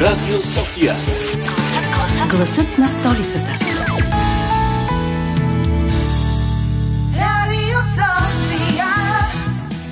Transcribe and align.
Радио 0.00 0.42
София. 0.42 0.94
Гласът 2.30 2.78
на 2.78 2.88
столицата. 2.88 3.58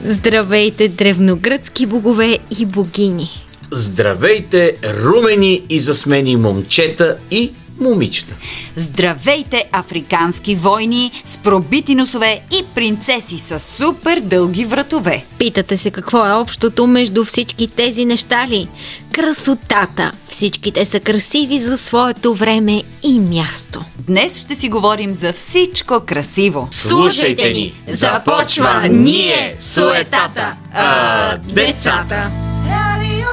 Здравейте, 0.05 0.89
древногръцки 0.89 1.87
богове 1.87 2.39
и 2.61 2.67
богини! 2.67 3.31
Здравейте, 3.71 4.77
румени 4.85 5.63
и 5.69 5.81
засмени 5.81 6.37
момчета 6.37 7.17
и 7.31 7.53
момичета. 7.81 8.35
Здравейте, 8.77 9.65
африкански 9.73 10.55
войни 10.55 11.13
с 11.25 11.39
пробити 11.39 11.95
носове 11.95 12.41
и 12.53 12.65
принцеси 12.75 13.39
с 13.39 13.61
супер 13.61 14.21
дълги 14.21 14.65
вратове. 14.65 15.25
Питате 15.39 15.77
се 15.77 15.91
какво 15.91 16.27
е 16.27 16.33
общото 16.33 16.87
между 16.87 17.25
всички 17.25 17.67
тези 17.67 18.05
неща 18.05 18.49
ли? 18.49 18.69
Красотата. 19.13 20.11
Всичките 20.31 20.85
са 20.85 21.01
красиви 21.01 21.61
за 21.61 21.79
своето 21.79 22.35
време 22.35 22.83
и 23.03 23.21
място. 23.21 23.81
Днес 23.99 24.41
ще 24.41 24.55
си 24.55 24.69
говорим 24.69 25.15
за 25.15 25.33
всичко 25.33 26.01
красиво. 26.07 26.69
Слушайте 26.71 27.51
ни! 27.51 27.75
Започва 27.89 28.89
ние, 28.89 29.57
суетата, 29.61 30.57
а 30.73 31.37
децата! 31.37 32.31
Radio 32.67 33.29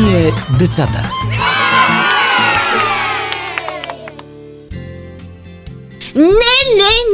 Ние 0.00 0.32
децата. 0.58 1.02
Не, 6.14 6.56
не, 6.76 7.09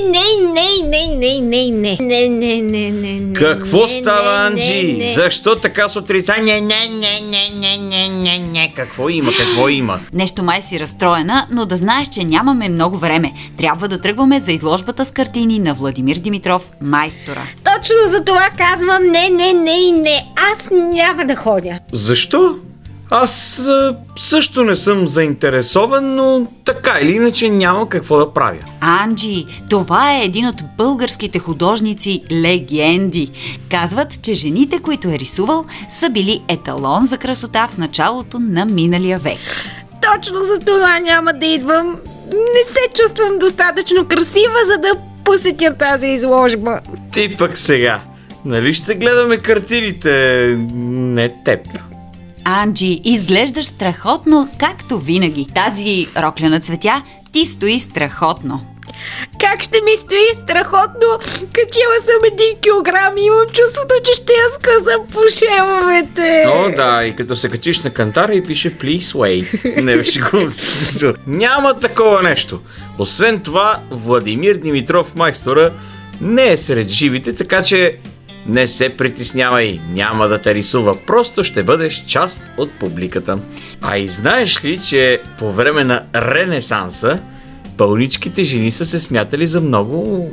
не, 0.00 0.52
не, 0.52 0.80
не, 0.82 1.14
не, 1.16 1.40
не, 1.40 1.40
не, 1.40 1.70
не, 1.70 1.96
не, 2.00 2.28
не, 2.28 2.60
не, 2.62 2.90
не, 2.90 3.20
не. 3.20 3.32
Какво 3.32 3.88
става, 3.88 4.38
не, 4.38 4.46
Анджи? 4.46 4.82
не, 4.82 4.92
не. 5.04 5.12
Защо 5.12 5.56
така 5.56 5.88
с 5.88 5.96
отрицание? 5.96 6.60
Не, 6.60 6.88
не, 6.88 7.20
не, 7.20 7.50
не, 7.60 7.78
не, 7.78 8.08
не, 8.08 8.38
не. 8.38 8.72
Какво 8.76 9.08
има? 9.08 9.32
Какво 9.38 9.68
има? 9.68 10.00
Нещо 10.12 10.42
май 10.42 10.62
си 10.62 10.80
разстроена, 10.80 11.46
но 11.50 11.66
да 11.66 11.78
знаеш, 11.78 12.08
че 12.08 12.24
нямаме 12.24 12.68
много 12.68 12.98
време. 12.98 13.32
Трябва 13.58 13.88
да 13.88 14.00
тръгваме 14.00 14.40
за 14.40 14.52
изложбата 14.52 15.04
с 15.06 15.10
картини 15.10 15.58
на 15.58 15.74
Владимир 15.74 16.16
Димитров, 16.16 16.68
майстора. 16.80 17.42
Точно 17.64 17.96
за 18.08 18.24
това 18.24 18.48
казвам 18.58 19.02
не, 19.02 19.28
не, 19.28 19.52
не 19.52 19.76
не. 19.92 20.26
Аз 20.54 20.70
няма 20.70 21.24
да 21.24 21.36
ходя. 21.36 21.78
Защо? 21.92 22.54
Аз 23.10 23.62
също 24.16 24.64
не 24.64 24.76
съм 24.76 25.08
заинтересован, 25.08 26.14
но 26.14 26.46
така 26.64 26.98
или 27.02 27.12
иначе 27.12 27.48
няма 27.48 27.88
какво 27.88 28.16
да 28.16 28.32
правя. 28.32 28.58
Анджи, 28.80 29.44
това 29.70 30.14
е 30.14 30.24
един 30.24 30.46
от 30.46 30.62
българските 30.76 31.38
художници 31.38 32.22
легенди. 32.32 33.30
Казват, 33.70 34.22
че 34.22 34.34
жените, 34.34 34.78
които 34.78 35.08
е 35.08 35.18
рисувал, 35.18 35.64
са 35.88 36.10
били 36.10 36.42
еталон 36.48 37.06
за 37.06 37.18
красота 37.18 37.68
в 37.70 37.78
началото 37.78 38.38
на 38.38 38.64
миналия 38.64 39.18
век. 39.18 39.38
Точно 40.02 40.42
за 40.42 40.58
това 40.58 40.98
няма 40.98 41.32
да 41.32 41.46
идвам. 41.46 41.96
Не 42.32 42.72
се 42.72 43.02
чувствам 43.02 43.38
достатъчно 43.38 44.04
красива, 44.08 44.58
за 44.66 44.78
да 44.78 44.92
посетя 45.24 45.74
тази 45.78 46.06
изложба. 46.06 46.80
Ти 47.12 47.36
пък 47.36 47.58
сега. 47.58 48.00
Нали 48.44 48.74
ще 48.74 48.94
гледаме 48.94 49.38
картините, 49.38 50.10
не 50.74 51.34
теб. 51.44 51.60
Анджи, 52.48 53.00
изглеждаш 53.04 53.66
страхотно, 53.66 54.48
както 54.58 54.98
винаги. 54.98 55.46
Тази 55.54 56.06
рокля 56.16 56.48
на 56.48 56.60
цветя 56.60 57.02
ти 57.32 57.46
стои 57.46 57.80
страхотно. 57.80 58.66
Как 59.40 59.62
ще 59.62 59.80
ми 59.84 59.96
стои 59.96 60.42
страхотно? 60.42 61.18
Качила 61.52 61.96
съм 62.04 62.24
един 62.32 62.60
килограм 62.60 63.18
и 63.18 63.24
имам 63.24 63.46
чувството, 63.52 63.94
че 64.04 64.12
ще 64.12 64.32
я 64.32 64.50
скъсам 64.54 65.06
по 65.12 65.20
шеловете. 65.38 66.44
О, 66.48 66.76
да, 66.76 67.04
и 67.04 67.16
като 67.16 67.36
се 67.36 67.48
качиш 67.48 67.82
на 67.82 67.90
кантара 67.90 68.34
и 68.34 68.42
пише 68.42 68.78
Please 68.78 69.14
wait. 69.14 69.82
Не 69.82 69.96
беше 69.96 70.20
го. 70.20 70.48
Няма 71.26 71.78
такова 71.78 72.22
нещо. 72.22 72.60
Освен 72.98 73.40
това, 73.40 73.80
Владимир 73.90 74.54
Димитров 74.54 75.14
майстора 75.16 75.72
не 76.20 76.52
е 76.52 76.56
сред 76.56 76.88
живите, 76.88 77.34
така 77.34 77.62
че 77.62 77.98
не 78.48 78.66
се 78.66 78.88
притеснявай, 78.88 79.80
няма 79.92 80.28
да 80.28 80.42
те 80.42 80.54
рисува, 80.54 80.96
просто 81.06 81.44
ще 81.44 81.62
бъдеш 81.62 82.04
част 82.06 82.42
от 82.56 82.70
публиката. 82.72 83.38
А 83.82 83.98
и 83.98 84.08
знаеш 84.08 84.64
ли, 84.64 84.78
че 84.78 85.20
по 85.38 85.52
време 85.52 85.84
на 85.84 86.02
Ренесанса 86.14 87.20
пълничките 87.76 88.44
жени 88.44 88.70
са 88.70 88.84
се 88.84 89.00
смятали 89.00 89.46
за 89.46 89.60
много 89.60 90.30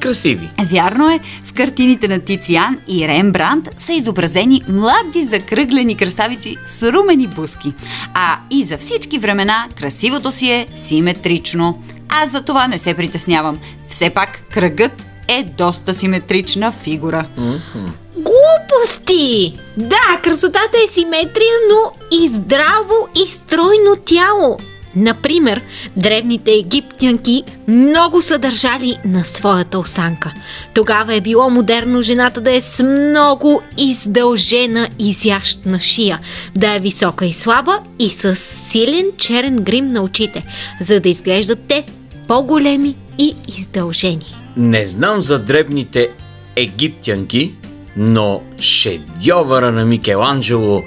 красиви. 0.00 0.50
Вярно 0.70 1.10
е, 1.10 1.20
в 1.44 1.52
картините 1.52 2.08
на 2.08 2.20
Тициан 2.20 2.78
и 2.88 3.08
Рембрандт 3.08 3.68
са 3.76 3.92
изобразени 3.92 4.62
млади 4.68 5.24
закръглени 5.24 5.96
красавици 5.96 6.56
с 6.66 6.92
румени 6.92 7.26
буски. 7.26 7.72
А 8.14 8.38
и 8.50 8.62
за 8.62 8.78
всички 8.78 9.18
времена 9.18 9.66
красивото 9.78 10.32
си 10.32 10.50
е 10.50 10.66
симетрично. 10.74 11.82
Аз 12.08 12.30
за 12.30 12.42
това 12.42 12.66
не 12.68 12.78
се 12.78 12.94
притеснявам. 12.94 13.58
Все 13.88 14.10
пак 14.10 14.42
кръгът 14.50 15.06
е 15.28 15.44
доста 15.58 15.94
симетрична 15.94 16.72
фигура. 16.72 17.26
Глупости! 18.16 19.58
Да, 19.76 20.20
красотата 20.22 20.78
е 20.84 20.92
симетрия, 20.92 21.52
но 21.70 21.92
и 22.18 22.28
здраво 22.28 23.08
и 23.24 23.30
стройно 23.30 23.96
тяло. 24.04 24.58
Например, 24.96 25.60
древните 25.96 26.52
египтянки 26.52 27.42
много 27.68 28.22
са 28.22 28.38
държали 28.38 28.98
на 29.04 29.24
своята 29.24 29.78
осанка. 29.78 30.32
Тогава 30.74 31.14
е 31.14 31.20
било 31.20 31.50
модерно 31.50 32.02
жената 32.02 32.40
да 32.40 32.56
е 32.56 32.60
с 32.60 32.84
много 32.84 33.62
издължена 33.78 34.88
изящна 34.98 35.80
шия, 35.80 36.20
да 36.54 36.74
е 36.74 36.78
висока 36.78 37.26
и 37.26 37.32
слаба 37.32 37.78
и 37.98 38.10
с 38.10 38.34
силен 38.36 39.06
черен 39.18 39.56
грим 39.56 39.86
на 39.86 40.02
очите, 40.02 40.44
за 40.80 41.00
да 41.00 41.08
изглеждат 41.08 41.58
те 41.68 41.84
по-големи 42.28 42.96
и 43.18 43.34
издължени. 43.58 44.35
Не 44.56 44.86
знам 44.86 45.22
за 45.22 45.38
дребните 45.38 46.10
египтянки, 46.56 47.54
но 47.96 48.42
шедьовъра 48.60 49.72
на 49.72 49.84
Микеланджело, 49.84 50.82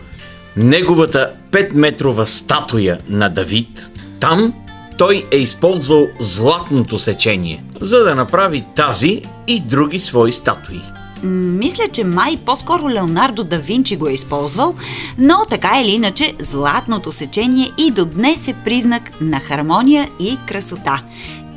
неговата 0.57 1.33
5-метрова 1.51 2.23
статуя 2.23 2.97
на 3.09 3.29
Давид, 3.29 3.91
там 4.19 4.53
той 4.97 5.25
е 5.31 5.37
използвал 5.37 6.07
златното 6.19 6.99
сечение, 6.99 7.63
за 7.81 8.03
да 8.03 8.15
направи 8.15 8.65
тази 8.75 9.21
и 9.47 9.61
други 9.61 9.99
свои 9.99 10.31
статуи. 10.31 10.81
Мисля, 11.23 11.83
че 11.93 12.03
май 12.03 12.37
по-скоро 12.45 12.89
Леонардо 12.89 13.43
да 13.43 13.59
Винчи 13.59 13.97
го 13.97 14.07
е 14.07 14.13
използвал, 14.13 14.75
но 15.17 15.45
така 15.49 15.81
или 15.81 15.89
иначе 15.89 16.33
златното 16.39 17.11
сечение 17.11 17.71
и 17.77 17.91
до 17.91 18.05
днес 18.05 18.47
е 18.47 18.55
признак 18.65 19.21
на 19.21 19.39
хармония 19.39 20.09
и 20.19 20.37
красота. 20.47 21.03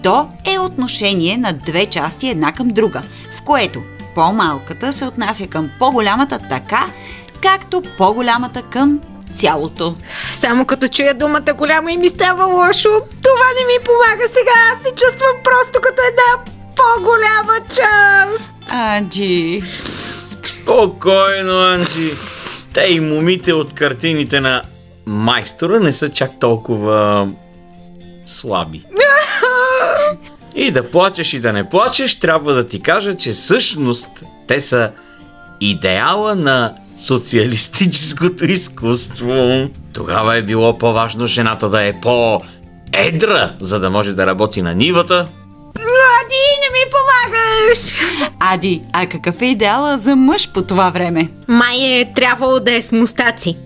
То 0.02 0.28
е 0.54 0.58
отношение 0.58 1.36
на 1.36 1.52
две 1.52 1.86
части 1.86 2.28
една 2.28 2.52
към 2.52 2.68
друга, 2.68 3.02
в 3.38 3.42
което 3.42 3.82
по-малката 4.14 4.92
се 4.92 5.04
отнася 5.04 5.46
към 5.46 5.70
по-голямата 5.78 6.38
така, 6.50 6.86
както 7.42 7.82
по-голямата 7.98 8.62
към 8.62 9.00
цялото. 9.34 9.96
Само 10.32 10.64
като 10.64 10.88
чуя 10.88 11.14
думата 11.14 11.52
голямо 11.56 11.88
и 11.88 11.96
ми 11.96 12.08
става 12.08 12.44
лошо, 12.46 12.88
това 13.22 13.46
не 13.58 13.66
ми 13.66 13.84
помага 13.84 14.28
сега. 14.32 14.52
Аз 14.72 14.82
се 14.82 14.90
чувствам 14.90 15.36
просто 15.44 15.80
като 15.82 16.02
една 16.08 16.52
по-голяма 16.76 17.66
част. 17.68 18.52
Аджи. 18.74 19.62
Спокойно, 20.24 21.52
Анджи. 21.52 22.10
Те 22.74 22.80
и 22.80 23.00
момите 23.00 23.52
от 23.52 23.74
картините 23.74 24.40
на 24.40 24.62
майстора 25.06 25.80
не 25.80 25.92
са 25.92 26.08
чак 26.08 26.30
толкова 26.40 27.28
слаби. 28.26 28.84
И 30.54 30.70
да 30.70 30.90
плачеш 30.90 31.32
и 31.32 31.40
да 31.40 31.52
не 31.52 31.68
плачеш, 31.68 32.14
трябва 32.14 32.54
да 32.54 32.66
ти 32.66 32.80
кажа, 32.80 33.16
че 33.16 33.30
всъщност 33.30 34.08
те 34.48 34.60
са 34.60 34.90
идеала 35.60 36.34
на 36.34 36.74
социалистическото 36.96 38.44
изкуство. 38.44 39.68
Тогава 39.92 40.36
е 40.36 40.42
било 40.42 40.78
по-важно 40.78 41.26
жената 41.26 41.68
да 41.68 41.82
е 41.82 42.00
по-едра, 42.00 43.52
за 43.60 43.80
да 43.80 43.90
може 43.90 44.12
да 44.12 44.26
работи 44.26 44.62
на 44.62 44.74
нивата. 44.74 45.28
Ади, 46.22 46.44
не 46.60 46.78
ми 46.78 46.90
помагаш! 46.90 47.92
Ади, 48.40 48.82
а 48.92 49.06
какъв 49.06 49.42
е 49.42 49.46
идеала 49.46 49.98
за 49.98 50.16
мъж 50.16 50.52
по 50.52 50.62
това 50.62 50.90
време? 50.90 51.28
Май 51.48 51.76
е 51.76 52.12
трябвало 52.14 52.60
да 52.60 52.74
е 52.74 52.82
с 52.82 52.92
мустаци. 52.92 53.56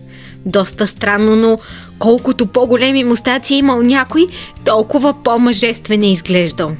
Доста 0.47 0.87
странно, 0.87 1.37
но 1.37 1.59
Колкото 1.99 2.47
по-големи 2.47 3.05
мустаци 3.05 3.55
е 3.55 3.59
имал 3.59 3.83
някой, 3.83 4.27
толкова 4.65 5.15
по-мъжествен 5.25 6.03
е 6.03 6.13
изглеждал. 6.13 6.73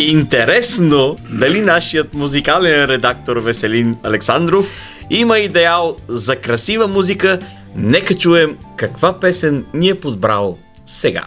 Интересно 0.00 1.16
дали 1.30 1.60
нашият 1.60 2.14
музикален 2.14 2.84
редактор 2.84 3.36
Веселин 3.36 3.96
Александров 4.02 4.66
има 5.10 5.38
идеал 5.38 5.96
за 6.08 6.36
красива 6.36 6.88
музика. 6.88 7.38
Нека 7.76 8.14
чуем 8.14 8.56
каква 8.76 9.20
песен 9.20 9.64
ни 9.74 9.88
е 9.88 10.00
подбрал 10.00 10.58
сега. 10.86 11.24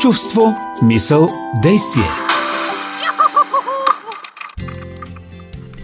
Чувство, 0.00 0.54
мисъл, 0.82 1.28
действие. 1.62 2.10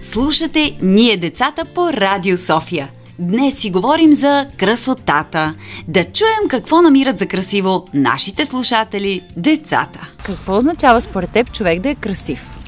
Слушате 0.02 0.76
Ние 0.82 1.16
децата 1.16 1.64
по 1.74 1.92
Радио 1.92 2.36
София. 2.36 2.88
Днес 3.22 3.58
си 3.58 3.70
говорим 3.70 4.12
за 4.12 4.46
красотата. 4.56 5.54
Да 5.88 6.04
чуем 6.04 6.48
какво 6.48 6.82
намират 6.82 7.18
за 7.18 7.26
красиво 7.26 7.86
нашите 7.94 8.46
слушатели, 8.46 9.22
децата. 9.36 10.10
Какво 10.26 10.56
означава 10.56 11.00
според 11.00 11.30
теб 11.30 11.52
човек 11.52 11.80
да 11.80 11.88
е 11.90 11.94
красив? 11.94 12.58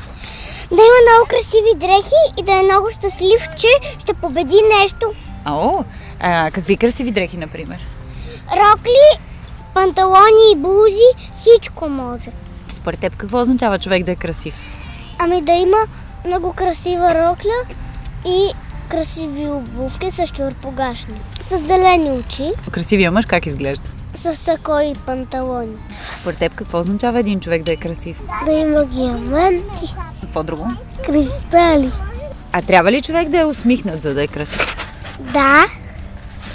Да 0.71 0.77
има 0.77 1.13
много 1.13 1.29
красиви 1.29 1.75
дрехи 1.77 2.41
и 2.41 2.43
да 2.43 2.53
е 2.53 2.63
много 2.63 2.87
щастлив, 2.99 3.49
че 3.57 3.67
ще 3.99 4.15
победи 4.15 4.57
нещо. 4.81 5.07
О, 5.47 5.85
а, 6.21 6.51
какви 6.51 6.77
красиви 6.77 7.11
дрехи, 7.11 7.37
например? 7.37 7.79
Рокли, 8.57 9.21
панталони 9.75 10.53
и 10.53 10.57
блузи, 10.57 11.35
всичко 11.39 11.89
може. 11.89 12.31
Според 12.71 13.01
теб 13.01 13.17
какво 13.17 13.41
означава 13.41 13.79
човек 13.79 14.05
да 14.05 14.13
е 14.13 14.17
красив? 14.17 14.55
Ами 15.19 15.43
да 15.43 15.53
има 15.53 15.79
много 16.27 16.53
красива 16.53 17.09
рокля 17.09 17.75
и 18.27 18.53
красиви 18.89 19.47
обувки 19.47 20.11
с 20.11 20.27
чурпогашни. 20.27 21.15
С 21.41 21.59
зелени 21.59 22.11
очи, 22.11 22.53
Красивия 22.71 23.11
мъж 23.11 23.27
как 23.27 23.47
изглежда? 23.47 23.89
с 24.15 24.37
сако 24.37 24.81
и 24.81 24.95
панталони. 24.97 25.77
Според 26.13 26.39
теб 26.39 26.55
какво 26.55 26.81
означава 26.81 27.21
един 27.21 27.41
човек 27.41 27.63
да 27.63 27.73
е 27.73 27.77
красив? 27.77 28.21
Да 28.47 28.53
има 28.53 28.85
диаманти, 28.85 29.95
Какво 30.21 30.43
друго? 30.43 30.67
кристали. 31.07 31.91
А 32.53 32.63
трябва 32.63 32.93
ли 32.93 33.01
човек 33.03 33.29
да 33.29 33.39
е 33.39 33.45
усмихнат, 33.45 34.03
за 34.03 34.15
да 34.15 34.23
е 34.23 34.29
красив? 34.29 34.77
Да, 35.33 35.67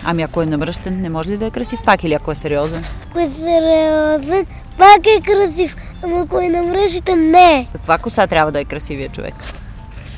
Ами 0.03 0.24
ако 0.24 0.41
е 0.41 0.45
намръщен, 0.45 1.01
не 1.01 1.09
може 1.09 1.29
ли 1.29 1.38
да 1.38 1.45
е 1.45 1.51
красив 1.51 1.79
пак 1.85 2.03
или 2.03 2.13
ако 2.13 2.31
е 2.31 2.35
сериозен? 2.35 2.83
ако 3.09 3.19
е 3.19 3.29
сериозен, 3.29 4.45
пак 4.77 5.00
е 5.07 5.21
красив. 5.24 5.75
Ама 6.03 6.19
ако 6.19 6.39
е 6.39 6.50
намръщен, 6.50 7.31
не. 7.31 7.68
Каква 7.74 7.97
коса 7.97 8.27
трябва 8.27 8.51
да 8.51 8.59
е 8.59 8.65
красивия 8.65 9.09
човек? 9.09 9.33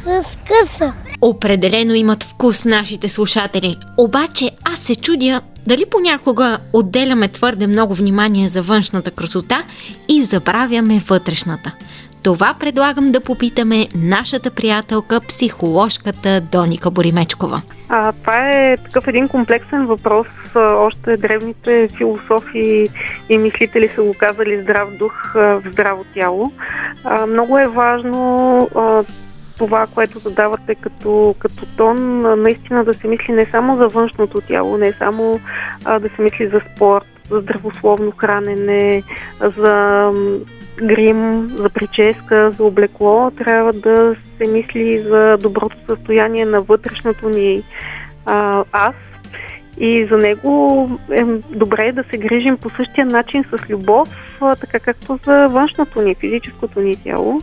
С 0.04 0.24
къса. 0.38 0.94
Определено 1.22 1.94
имат 1.94 2.24
вкус 2.24 2.66
нашите 2.66 3.10
слушатели. 3.10 3.78
Обаче 3.98 4.52
аз 4.74 4.80
се 4.80 4.96
чудя 4.96 5.42
дали 5.68 5.86
понякога 5.92 6.58
отделяме 6.74 7.28
твърде 7.28 7.68
много 7.68 7.94
внимание 7.94 8.50
за 8.50 8.62
външната 8.62 9.12
красота 9.12 9.64
и 10.10 10.24
забравяме 10.24 11.02
вътрешната. 11.10 11.72
Това 12.24 12.56
предлагам 12.60 13.12
да 13.12 13.22
попитаме 13.22 13.88
нашата 13.96 14.52
приятелка, 14.52 15.20
психоложката 15.28 16.42
Доника 16.42 16.92
Боримечкова. 16.92 17.62
А, 17.90 18.12
това 18.12 18.50
е 18.50 18.78
такъв 18.78 19.08
един 19.08 19.28
комплексен 19.28 19.86
въпрос. 19.86 20.28
Още 20.56 21.18
древните 21.18 21.90
философи 21.98 22.88
и 23.30 23.38
мислители 23.38 23.88
са 23.88 24.04
го 24.04 24.16
казали 24.20 24.62
здрав 24.62 24.90
дух 24.98 25.34
в 25.34 25.64
здраво 25.72 26.06
тяло. 26.14 26.52
А, 27.04 27.26
много 27.26 27.58
е 27.58 27.68
важно 27.68 28.70
това, 29.60 29.88
което 29.88 30.20
задавате 30.20 30.76
като, 30.76 31.36
като 31.40 31.66
тон, 31.78 32.20
наистина 32.42 32.84
да 32.84 32.94
се 32.94 33.08
мисли 33.08 33.34
не 33.34 33.46
само 33.46 33.78
за 33.78 33.88
външното 33.88 34.42
тяло, 34.42 34.78
не 34.78 34.92
само 34.92 35.40
а, 35.86 36.00
да 36.00 36.10
се 36.10 36.22
мисли 36.22 36.48
за 36.48 36.62
спорт, 36.76 37.06
за 37.30 37.40
здравословно 37.40 38.12
хранене, 38.18 39.04
за 39.58 40.10
грим, 40.78 41.52
за 41.58 41.70
прическа, 41.70 42.52
за 42.52 42.64
облекло. 42.64 43.32
Трябва 43.32 43.74
да 43.74 44.16
се 44.38 44.52
мисли 44.52 45.00
за 45.00 45.38
доброто 45.42 45.78
състояние 45.90 46.46
на 46.46 46.62
вътрешното 46.62 47.30
ни 47.30 47.64
а, 48.26 48.64
аз. 48.72 48.96
И 49.82 50.08
за 50.12 50.18
него 50.18 50.90
е 51.12 51.24
добре 51.56 51.92
да 51.92 52.04
се 52.12 52.18
грижим 52.18 52.58
по 52.58 52.70
същия 52.70 53.06
начин 53.06 53.44
с 53.44 53.70
любов, 53.70 54.10
така 54.40 54.80
както 54.80 55.20
за 55.26 55.48
външното 55.48 56.02
ни, 56.02 56.16
физическото 56.16 56.82
ни 56.82 56.96
тяло. 56.96 57.42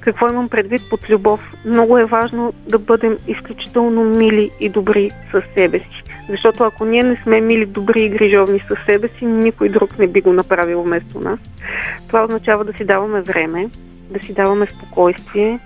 Какво 0.00 0.28
имам 0.28 0.48
предвид 0.48 0.80
под 0.90 1.10
любов? 1.10 1.40
Много 1.64 1.98
е 1.98 2.04
важно 2.04 2.52
да 2.68 2.78
бъдем 2.78 3.16
изключително 3.28 4.04
мили 4.04 4.50
и 4.60 4.68
добри 4.68 5.10
с 5.32 5.42
себе 5.54 5.78
си. 5.78 6.02
Защото 6.30 6.64
ако 6.64 6.84
ние 6.84 7.02
не 7.02 7.16
сме 7.16 7.40
мили, 7.40 7.66
добри 7.66 8.02
и 8.02 8.08
грижовни 8.08 8.58
с 8.58 8.84
себе 8.86 9.08
си, 9.08 9.26
никой 9.26 9.68
друг 9.68 9.98
не 9.98 10.06
би 10.06 10.20
го 10.20 10.32
направил 10.32 10.82
вместо 10.82 11.18
нас. 11.18 11.38
Това 12.06 12.24
означава 12.24 12.64
да 12.64 12.72
си 12.72 12.84
даваме 12.84 13.20
време, 13.20 13.70
да 14.10 14.26
си 14.26 14.34
даваме 14.34 14.66
спокойствие, 14.66 15.58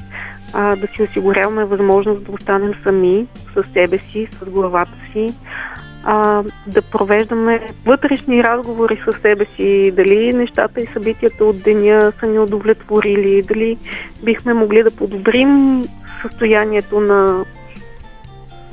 да 0.53 0.87
си 0.97 1.03
осигуряваме 1.03 1.65
възможност 1.65 2.25
да 2.25 2.33
останем 2.33 2.75
сами 2.83 3.27
с 3.55 3.73
себе 3.73 3.99
си, 3.99 4.29
с 4.33 4.51
главата 4.51 4.99
си, 5.13 5.35
а, 6.09 6.43
да 6.67 6.83
провеждаме 6.83 7.61
вътрешни 7.85 8.45
разговори 8.45 9.01
с 9.09 9.21
себе 9.21 9.47
си, 9.57 9.93
дали 9.97 10.33
нещата 10.33 10.81
и 10.81 10.87
събитията 10.87 11.45
от 11.45 11.63
деня 11.63 12.13
са 12.21 12.27
ни 12.27 12.39
удовлетворили, 12.39 13.43
дали 13.43 13.79
бихме 14.25 14.55
могли 14.55 14.83
да 14.83 14.91
подобрим 14.91 15.85
състоянието 16.23 17.01
на 17.01 17.45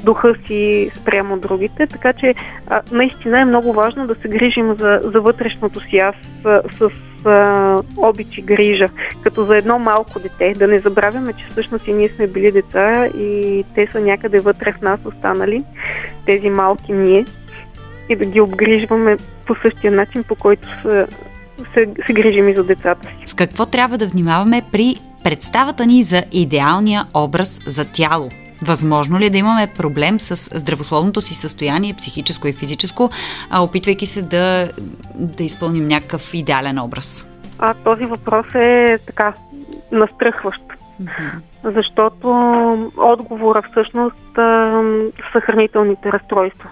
духа 0.04 0.36
си 0.48 0.92
спрямо 0.96 1.40
другите, 1.40 1.88
така 1.88 2.14
че 2.14 2.36
а, 2.68 2.82
наистина 2.92 3.42
е 3.42 3.46
много 3.46 3.74
важно 3.74 4.08
да 4.08 4.16
се 4.16 4.28
грижим 4.28 4.76
за, 4.76 5.02
за 5.04 5.22
вътрешното 5.22 5.80
си. 5.80 5.98
Аз 5.98 6.16
а, 6.46 6.62
с 6.72 6.90
а, 7.26 7.80
обич 7.98 8.38
и 8.38 8.42
грижа, 8.42 8.90
като 9.22 9.46
за 9.46 9.58
едно 9.58 9.80
малко 9.80 10.20
дете. 10.20 10.54
Да 10.58 10.68
не 10.68 10.80
забравяме, 10.80 11.34
че 11.34 11.46
всъщност 11.52 11.88
и 11.88 11.94
ние 11.94 12.10
сме 12.10 12.28
били 12.28 12.52
деца 12.52 13.08
и 13.08 13.64
те 13.76 13.88
са 13.92 14.00
някъде 14.00 14.40
вътре 14.40 14.74
в 14.74 14.82
нас 14.82 15.00
останали, 15.06 15.64
тези 16.26 16.50
малки 16.50 16.92
ние, 16.92 17.26
и 18.10 18.16
да 18.16 18.26
ги 18.26 18.42
обгрижваме 18.42 19.18
по 19.48 19.56
същия 19.62 19.92
начин, 19.92 20.24
по 20.24 20.36
който 20.36 20.68
са, 20.82 21.08
се, 21.74 21.86
се 22.08 22.14
грижим 22.14 22.50
и 22.50 22.56
за 22.56 22.64
децата 22.64 23.08
си. 23.08 23.16
С 23.26 23.34
какво 23.34 23.66
трябва 23.66 23.98
да 23.98 24.08
внимаваме 24.08 24.62
при 24.72 24.96
представата 25.24 25.86
ни 25.86 26.04
за 26.04 26.24
идеалния 26.32 27.06
образ 27.14 27.60
за 27.66 27.92
тяло? 27.92 28.30
Възможно 28.66 29.20
ли 29.20 29.26
е 29.26 29.30
да 29.30 29.38
имаме 29.38 29.68
проблем 29.78 30.20
с 30.20 30.60
здравословното 30.60 31.22
си 31.22 31.36
състояние, 31.36 31.94
психическо 31.94 32.48
и 32.48 32.54
физическо, 32.54 33.10
а 33.50 33.64
опитвайки 33.64 34.06
се 34.06 34.22
да, 34.22 34.72
да 35.16 35.44
изпълним 35.44 35.88
някакъв 35.88 36.34
идеален 36.34 36.80
образ? 36.80 37.26
А 37.60 37.74
този 37.74 38.06
въпрос 38.06 38.46
е 38.56 38.98
така 39.06 39.34
настръхващ. 39.92 40.62
Защото 41.64 42.30
отговора 42.98 43.62
всъщност 43.72 44.36
са 45.32 45.42
хранителните 45.42 46.12
разстройства. 46.12 46.70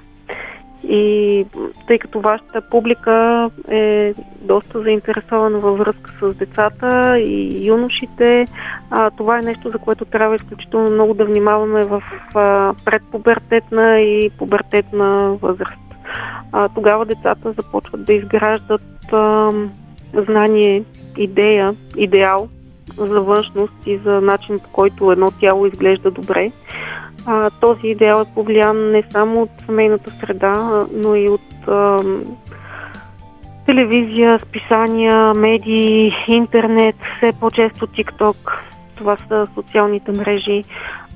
И 0.84 1.46
тъй 1.88 2.00
като 2.00 2.22
вашата 2.22 2.62
публика 2.62 3.50
е 3.70 4.14
доста 4.42 4.82
заинтересована 4.82 5.60
във 5.60 5.78
връзка 5.78 6.12
с 6.22 6.36
децата 6.36 7.20
и 7.20 7.68
юношите, 7.68 8.48
а, 8.90 9.12
това 9.12 9.40
е 9.40 9.42
нещо, 9.42 9.70
за 9.70 9.78
което 9.78 10.06
трябва 10.06 10.36
изключително 10.36 10.92
много 10.92 11.14
да 11.14 11.26
внимаваме 11.26 11.84
в 11.84 12.04
а, 12.36 12.74
предпубертетна 12.86 14.02
и 14.02 14.30
пубертетна 14.30 15.38
възраст. 15.42 15.82
А, 16.52 16.70
тогава 16.70 17.06
децата 17.06 17.52
започват 17.52 18.06
да 18.06 18.14
изграждат 18.14 19.14
а, 19.14 19.52
знание, 20.14 20.84
идея, 21.18 21.76
идеал 21.98 22.50
за 22.86 23.22
външност 23.22 23.74
и 23.86 23.98
за 23.98 24.22
начин 24.22 24.60
по 24.60 24.72
който 24.72 25.12
едно 25.12 25.32
тяло 25.32 25.66
изглежда 25.66 26.12
добре. 26.12 26.52
А, 27.26 27.50
този 27.50 27.88
идеал 27.88 28.22
е 28.22 28.34
повлиян 28.34 28.92
не 28.92 29.04
само 29.10 29.42
от 29.42 29.50
семейната 29.66 30.12
среда, 30.12 30.86
но 30.94 31.16
и 31.16 31.30
от 31.30 31.68
а, 31.68 32.00
телевизия, 33.66 34.40
списания, 34.40 35.34
медии, 35.34 36.14
интернет, 36.28 36.96
все 37.18 37.34
по-често 37.40 37.88
TikTok. 37.88 38.60
Това 38.96 39.18
са 39.28 39.48
социалните 39.54 40.12
мрежи. 40.12 40.64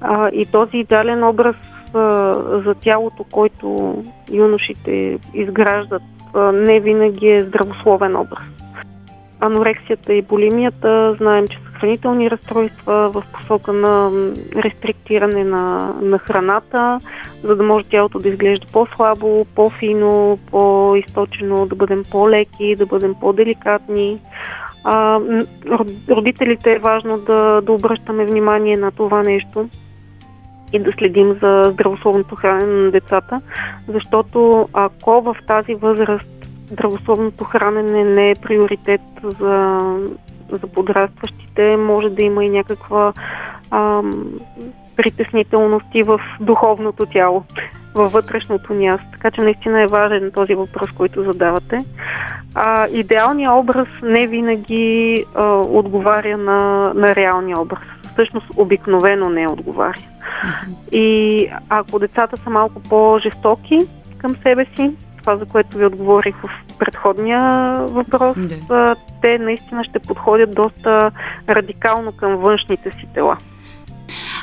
А, 0.01 0.29
и 0.29 0.45
този 0.45 0.77
идеален 0.77 1.23
образ 1.23 1.55
а, 1.93 1.99
за 2.65 2.75
тялото, 2.81 3.23
който 3.31 3.95
юношите 4.31 5.19
изграждат, 5.33 6.03
а, 6.33 6.51
не 6.51 6.79
винаги 6.79 7.27
е 7.27 7.43
здравословен 7.43 8.15
образ. 8.15 8.43
Анорексията 9.39 10.13
и 10.13 10.21
булимията 10.21 11.15
знаем, 11.19 11.47
че 11.47 11.59
хранителни 11.79 12.31
разстройства 12.31 13.09
в 13.09 13.23
посока 13.33 13.73
на 13.73 14.11
рестриктиране 14.55 15.43
на, 15.43 15.93
на 16.01 16.19
храната, 16.19 16.99
за 17.43 17.55
да 17.55 17.63
може 17.63 17.85
тялото 17.85 18.19
да 18.19 18.29
изглежда 18.29 18.67
по-слабо, 18.73 19.45
по-фино, 19.55 20.39
по-източено, 20.51 21.65
да 21.65 21.75
бъдем 21.75 22.03
по-леки, 22.11 22.75
да 22.75 22.85
бъдем 22.85 23.15
по-деликатни. 23.21 24.19
А, 24.83 25.19
родителите 26.09 26.71
е 26.71 26.79
важно 26.79 27.17
да, 27.17 27.61
да 27.61 27.71
обръщаме 27.71 28.25
внимание 28.25 28.77
на 28.77 28.91
това 28.91 29.23
нещо 29.23 29.69
и 30.73 30.79
да 30.79 30.91
следим 30.91 31.37
за 31.41 31.69
здравословното 31.73 32.35
хранене 32.35 32.73
на 32.73 32.91
децата, 32.91 33.41
защото 33.87 34.69
ако 34.73 35.21
в 35.21 35.35
тази 35.47 35.75
възраст 35.75 36.35
здравословното 36.71 37.43
хранене 37.43 38.03
не 38.03 38.29
е 38.29 38.35
приоритет 38.35 39.01
за, 39.23 39.79
за 40.49 40.67
подрастващите, 40.67 41.77
може 41.77 42.09
да 42.09 42.23
има 42.23 42.45
и 42.45 42.49
някаква 42.49 43.13
ам, 43.71 44.39
притеснителности 44.95 46.03
в 46.03 46.19
духовното 46.39 47.05
тяло, 47.05 47.43
във 47.95 48.11
вътрешното 48.11 48.73
аз. 48.73 49.01
Така 49.11 49.31
че 49.31 49.41
наистина 49.41 49.81
е 49.81 49.87
важен 49.87 50.31
този 50.31 50.55
въпрос, 50.55 50.91
който 50.91 51.23
задавате. 51.23 51.85
А, 52.55 52.87
идеалният 52.87 53.53
образ 53.53 53.87
не 54.03 54.27
винаги 54.27 55.25
а, 55.35 55.43
отговаря 55.53 56.37
на, 56.37 56.91
на 56.93 57.15
реалния 57.15 57.59
образ. 57.59 57.83
Всъщност 58.13 58.47
обикновено 58.57 59.29
не 59.29 59.47
отговаря. 59.47 59.99
И 60.91 61.49
ако 61.69 61.99
децата 61.99 62.37
са 62.37 62.49
малко 62.49 62.81
по-жестоки 62.89 63.79
към 64.17 64.35
себе 64.43 64.65
си, 64.75 64.91
това, 65.25 65.37
за 65.37 65.45
което 65.45 65.77
ви 65.77 65.85
отговорих 65.85 66.35
в 66.35 66.77
предходния 66.79 67.41
въпрос, 67.79 68.37
Да. 68.67 68.95
те 69.21 69.37
наистина 69.37 69.83
ще 69.83 69.99
подходят 69.99 70.55
доста 70.55 71.11
радикално 71.49 72.11
към 72.11 72.35
външните 72.35 72.91
си 72.91 73.07
тела. 73.13 73.37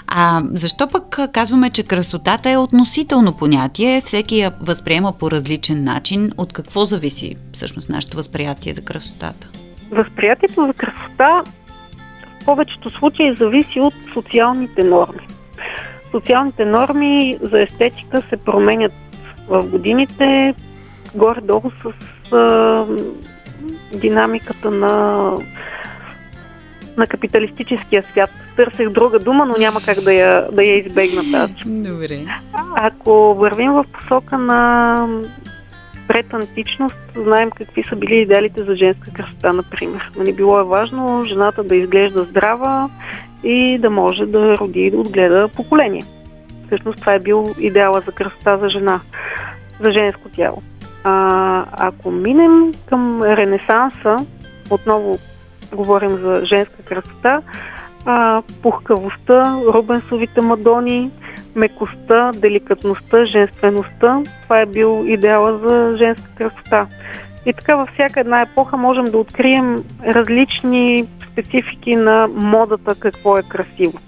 А 0.07 0.43
защо 0.55 0.89
пък 0.89 1.19
казваме, 1.33 1.71
че 1.71 1.83
красотата 1.83 2.51
е 2.51 2.57
относително 2.57 3.37
понятие? 3.37 4.01
Всеки 4.05 4.39
я 4.39 4.53
възприема 4.61 5.13
по 5.13 5.31
различен 5.31 5.85
начин. 5.85 6.33
От 6.37 6.53
какво 6.53 6.85
зависи 6.85 7.37
всъщност 7.53 7.89
нашето 7.89 8.17
възприятие 8.17 8.75
за 8.75 8.85
красотата? 8.85 9.49
Възприятието 9.91 10.67
за 10.67 10.73
красота 10.73 11.43
в 12.41 12.45
повечето 12.45 12.91
случаи 12.91 13.37
зависи 13.37 13.81
от 13.81 13.95
социалните 14.13 14.85
норми. 14.85 15.27
Социалните 16.11 16.65
норми 16.65 17.39
за 17.43 17.63
естетика 17.63 18.23
се 18.23 18.37
променят 18.37 18.93
в 19.49 19.67
годините, 19.67 20.55
горе-долу 21.15 21.71
с 21.71 22.33
а, 22.33 22.87
динамиката 23.95 24.71
на, 24.71 25.31
на 26.97 27.07
капиталистическия 27.07 28.03
свят. 28.03 28.31
Търсех 28.57 28.89
друга 28.89 29.19
дума, 29.19 29.47
но 29.47 29.55
няма 29.59 29.81
как 29.85 30.01
да 30.01 30.13
я, 30.13 30.49
да 30.53 30.63
я 30.63 30.79
избегна 30.79 31.23
тази. 31.33 31.55
Добре. 31.67 32.19
Ако 32.75 33.35
вървим 33.35 33.73
в 33.73 33.85
посока 33.93 34.39
на 34.39 35.09
предантичност, 36.09 36.99
знаем 37.15 37.51
какви 37.51 37.83
са 37.89 37.97
били 37.97 38.17
идеалите 38.17 38.65
за 38.65 38.77
женска 38.77 39.11
красота, 39.13 39.53
например. 39.53 40.11
Нали, 40.17 40.33
било 40.33 40.61
е 40.61 40.65
важно 40.65 41.23
жената 41.27 41.65
да 41.65 41.77
изглежда 41.77 42.25
здрава 42.25 42.91
и 43.45 43.79
да 43.79 43.91
може 43.91 44.27
да 44.27 44.59
роди 44.59 44.81
и 44.81 44.91
да 44.91 44.97
отгледа 44.97 45.49
поколение. 45.57 46.05
Всъщност 46.67 47.01
това 47.01 47.15
е 47.15 47.21
бил 47.21 47.55
идеала 47.59 48.01
за 48.01 48.13
красота 48.13 48.59
за 48.59 48.69
жена, 48.69 49.01
за 49.81 49.93
женско 49.93 50.29
тяло. 50.29 50.63
А, 51.05 51.65
ако 51.73 52.11
минем 52.11 52.73
към 52.87 53.23
Ренесанса, 53.23 54.17
отново 54.71 55.19
говорим 55.75 56.17
за 56.17 56.45
женска 56.45 56.83
красота, 56.83 57.43
а, 58.05 58.43
пухкавостта, 58.63 59.59
рубенсовите 59.75 60.41
мадони, 60.41 61.11
мекостта, 61.55 62.31
деликатността, 62.35 63.25
женствеността. 63.25 64.23
Това 64.43 64.61
е 64.61 64.67
бил 64.67 65.05
идеала 65.07 65.59
за 65.59 65.97
женска 65.99 66.31
красота. 66.35 66.87
И 67.47 67.53
така 67.53 67.77
във 67.77 67.89
всяка 67.89 68.21
една 68.21 68.41
епоха 68.41 68.77
можем 68.77 69.05
да 69.05 69.19
открием 69.19 69.85
различни 70.07 71.07
специфики 71.33 71.97
на 71.97 72.29
модата 72.29 72.95
какво 72.95 73.39
е 73.39 73.43
красиво. 73.43 73.99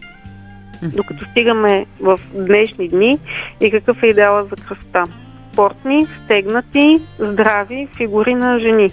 Докато 0.82 1.24
стигаме 1.24 1.86
в 2.00 2.20
днешни 2.34 2.88
дни 2.88 3.18
и 3.60 3.70
какъв 3.70 4.02
е 4.02 4.06
идеала 4.06 4.44
за 4.44 4.56
красота. 4.56 5.04
Спортни, 5.54 6.06
стегнати, 6.24 6.98
здрави 7.18 7.88
фигури 7.96 8.34
на 8.34 8.58
жени. 8.58 8.90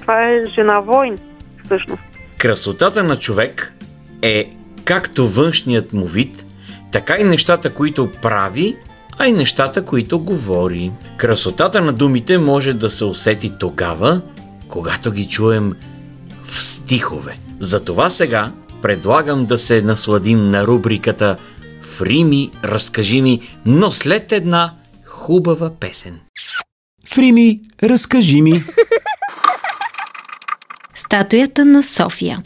Това 0.00 0.28
е 0.28 0.46
жена 0.54 0.80
войн, 0.80 1.18
всъщност. 1.64 2.02
Красотата 2.38 3.02
на 3.02 3.18
човек 3.18 3.74
е 4.22 4.50
както 4.84 5.28
външният 5.28 5.92
му 5.92 6.06
вид, 6.06 6.46
така 6.92 7.16
и 7.20 7.24
нещата, 7.24 7.70
които 7.74 8.10
прави, 8.22 8.76
а 9.18 9.26
и 9.26 9.32
нещата, 9.32 9.84
които 9.84 10.18
говори. 10.18 10.90
Красотата 11.16 11.80
на 11.80 11.92
думите 11.92 12.38
може 12.38 12.72
да 12.72 12.90
се 12.90 13.04
усети 13.04 13.52
тогава, 13.58 14.20
когато 14.68 15.10
ги 15.10 15.28
чуем 15.28 15.72
в 16.44 16.62
стихове. 16.64 17.36
Затова 17.60 18.10
сега 18.10 18.52
предлагам 18.82 19.46
да 19.46 19.58
се 19.58 19.82
насладим 19.82 20.50
на 20.50 20.66
рубриката 20.66 21.36
В 21.82 22.02
Рими, 22.02 22.50
разкажи 22.64 23.22
ми, 23.22 23.40
но 23.66 23.90
след 23.90 24.32
една 24.32 24.74
хубава 25.24 25.70
песен. 25.70 26.20
Фрими, 27.06 27.60
разкажи 27.82 28.42
ми. 28.42 28.64
Статуята 30.94 31.64
на 31.64 31.82
София. 31.82 32.42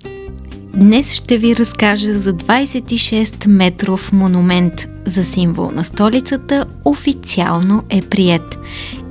Днес 0.75 1.13
ще 1.13 1.39
ви 1.39 1.57
разкажа 1.57 2.19
за 2.19 2.33
26-метров 2.33 4.13
монумент 4.13 4.89
за 5.07 5.25
символ 5.25 5.71
на 5.71 5.85
столицата 5.85 6.67
официално 6.85 7.85
е 7.91 8.03
прият. 8.03 8.59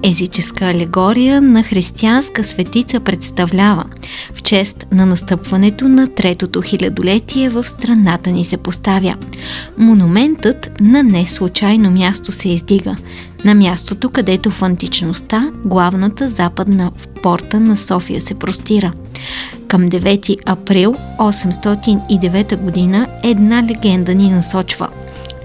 Езическа 0.04 0.66
алегория 0.66 1.42
на 1.42 1.64
християнска 1.64 2.44
светица 2.44 3.00
представлява. 3.00 3.84
В 4.34 4.42
чест 4.42 4.86
на 4.92 5.06
настъпването 5.06 5.88
на 5.88 6.08
третото 6.08 6.62
хилядолетие 6.62 7.50
в 7.50 7.64
страната 7.64 8.32
ни 8.32 8.46
се 8.46 8.58
поставя. 8.58 9.16
Монументът 9.78 10.82
на 10.82 11.04
не 11.04 11.28
случайно 11.28 11.92
място 11.92 12.32
се 12.32 12.50
издига. 12.50 12.96
На 13.46 13.56
мястото, 13.56 14.10
където 14.10 14.52
в 14.52 14.62
античността 14.62 15.52
главната 15.66 16.30
западна 16.30 16.92
порта 17.24 17.60
на 17.60 17.78
София 17.78 18.22
се 18.22 18.34
простира. 18.34 18.94
Към 19.68 19.82
9 19.82 20.38
април 20.46 20.96
809 21.20 22.58
година 22.58 23.08
една 23.24 23.64
легенда 23.64 24.16
ни 24.16 24.30
насочва 24.30 24.88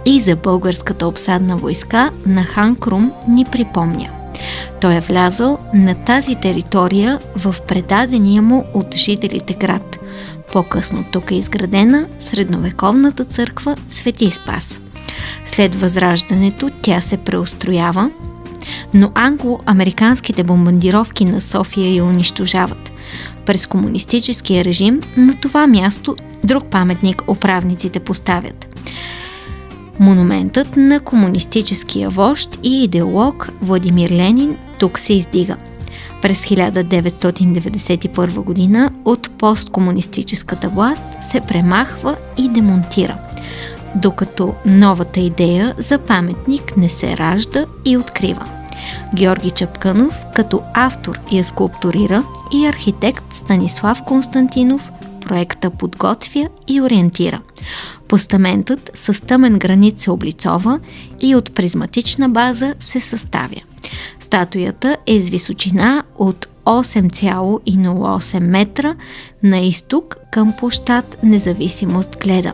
и 0.06 0.20
за 0.20 0.36
българската 0.36 1.06
обсадна 1.06 1.56
войска 1.56 2.10
на 2.26 2.44
хан 2.44 2.76
Крум 2.76 3.12
ни 3.28 3.44
припомня. 3.44 4.21
Той 4.80 4.94
е 4.94 5.00
влязъл 5.00 5.58
на 5.74 5.94
тази 5.94 6.34
територия 6.34 7.18
в 7.36 7.56
предадения 7.68 8.42
му 8.42 8.64
от 8.74 8.94
жителите 8.94 9.54
град. 9.54 9.98
По-късно 10.52 11.04
тук 11.12 11.30
е 11.30 11.34
изградена 11.34 12.06
средновековната 12.20 13.24
църква 13.24 13.76
Свети 13.88 14.30
Спас. 14.30 14.80
След 15.46 15.74
възраждането 15.74 16.70
тя 16.82 17.00
се 17.00 17.16
преустроява, 17.16 18.10
но 18.94 19.10
англо-американските 19.14 20.44
бомбардировки 20.44 21.24
на 21.24 21.40
София 21.40 21.94
я 21.94 22.04
унищожават. 22.04 22.90
През 23.46 23.66
комунистическия 23.66 24.64
режим 24.64 25.00
на 25.16 25.40
това 25.40 25.66
място 25.66 26.16
друг 26.44 26.64
паметник 26.70 27.22
управниците 27.28 28.00
поставят. 28.00 28.71
Монументът 30.00 30.76
на 30.76 31.00
комунистическия 31.00 32.10
вожд 32.10 32.58
и 32.62 32.84
идеолог 32.84 33.48
Владимир 33.62 34.10
Ленин 34.10 34.56
тук 34.78 34.98
се 34.98 35.12
издига. 35.12 35.56
През 36.22 36.44
1991 36.44 38.34
година 38.34 38.90
от 39.04 39.30
посткомунистическата 39.30 40.68
власт 40.68 41.04
се 41.30 41.40
премахва 41.40 42.16
и 42.38 42.48
демонтира, 42.48 43.16
докато 43.94 44.54
новата 44.66 45.20
идея 45.20 45.74
за 45.78 45.98
паметник 45.98 46.76
не 46.76 46.88
се 46.88 47.16
ражда 47.16 47.64
и 47.84 47.96
открива. 47.96 48.44
Георги 49.14 49.50
Чапканов 49.50 50.24
като 50.34 50.60
автор 50.74 51.20
я 51.32 51.44
скулптурира 51.44 52.24
и 52.52 52.66
архитект 52.66 53.32
Станислав 53.32 54.02
Константинов 54.06 54.90
проекта 55.20 55.70
подготвя 55.70 56.48
и 56.68 56.80
ориентира. 56.80 57.40
Постаментът 58.08 58.90
с 58.94 59.26
тъмен 59.26 59.58
гранит 59.58 60.00
се 60.00 60.10
облицова 60.10 60.80
и 61.20 61.34
от 61.36 61.54
призматична 61.54 62.28
база 62.28 62.74
се 62.78 63.00
съставя. 63.00 63.60
Статуята 64.20 64.96
е 65.06 65.20
с 65.20 65.28
височина 65.28 66.04
от 66.18 66.48
8,08 66.64 68.40
метра 68.40 68.94
на 69.42 69.58
изток 69.58 70.16
към 70.32 70.52
площад 70.58 71.18
Независимост 71.22 72.16
гледа. 72.20 72.52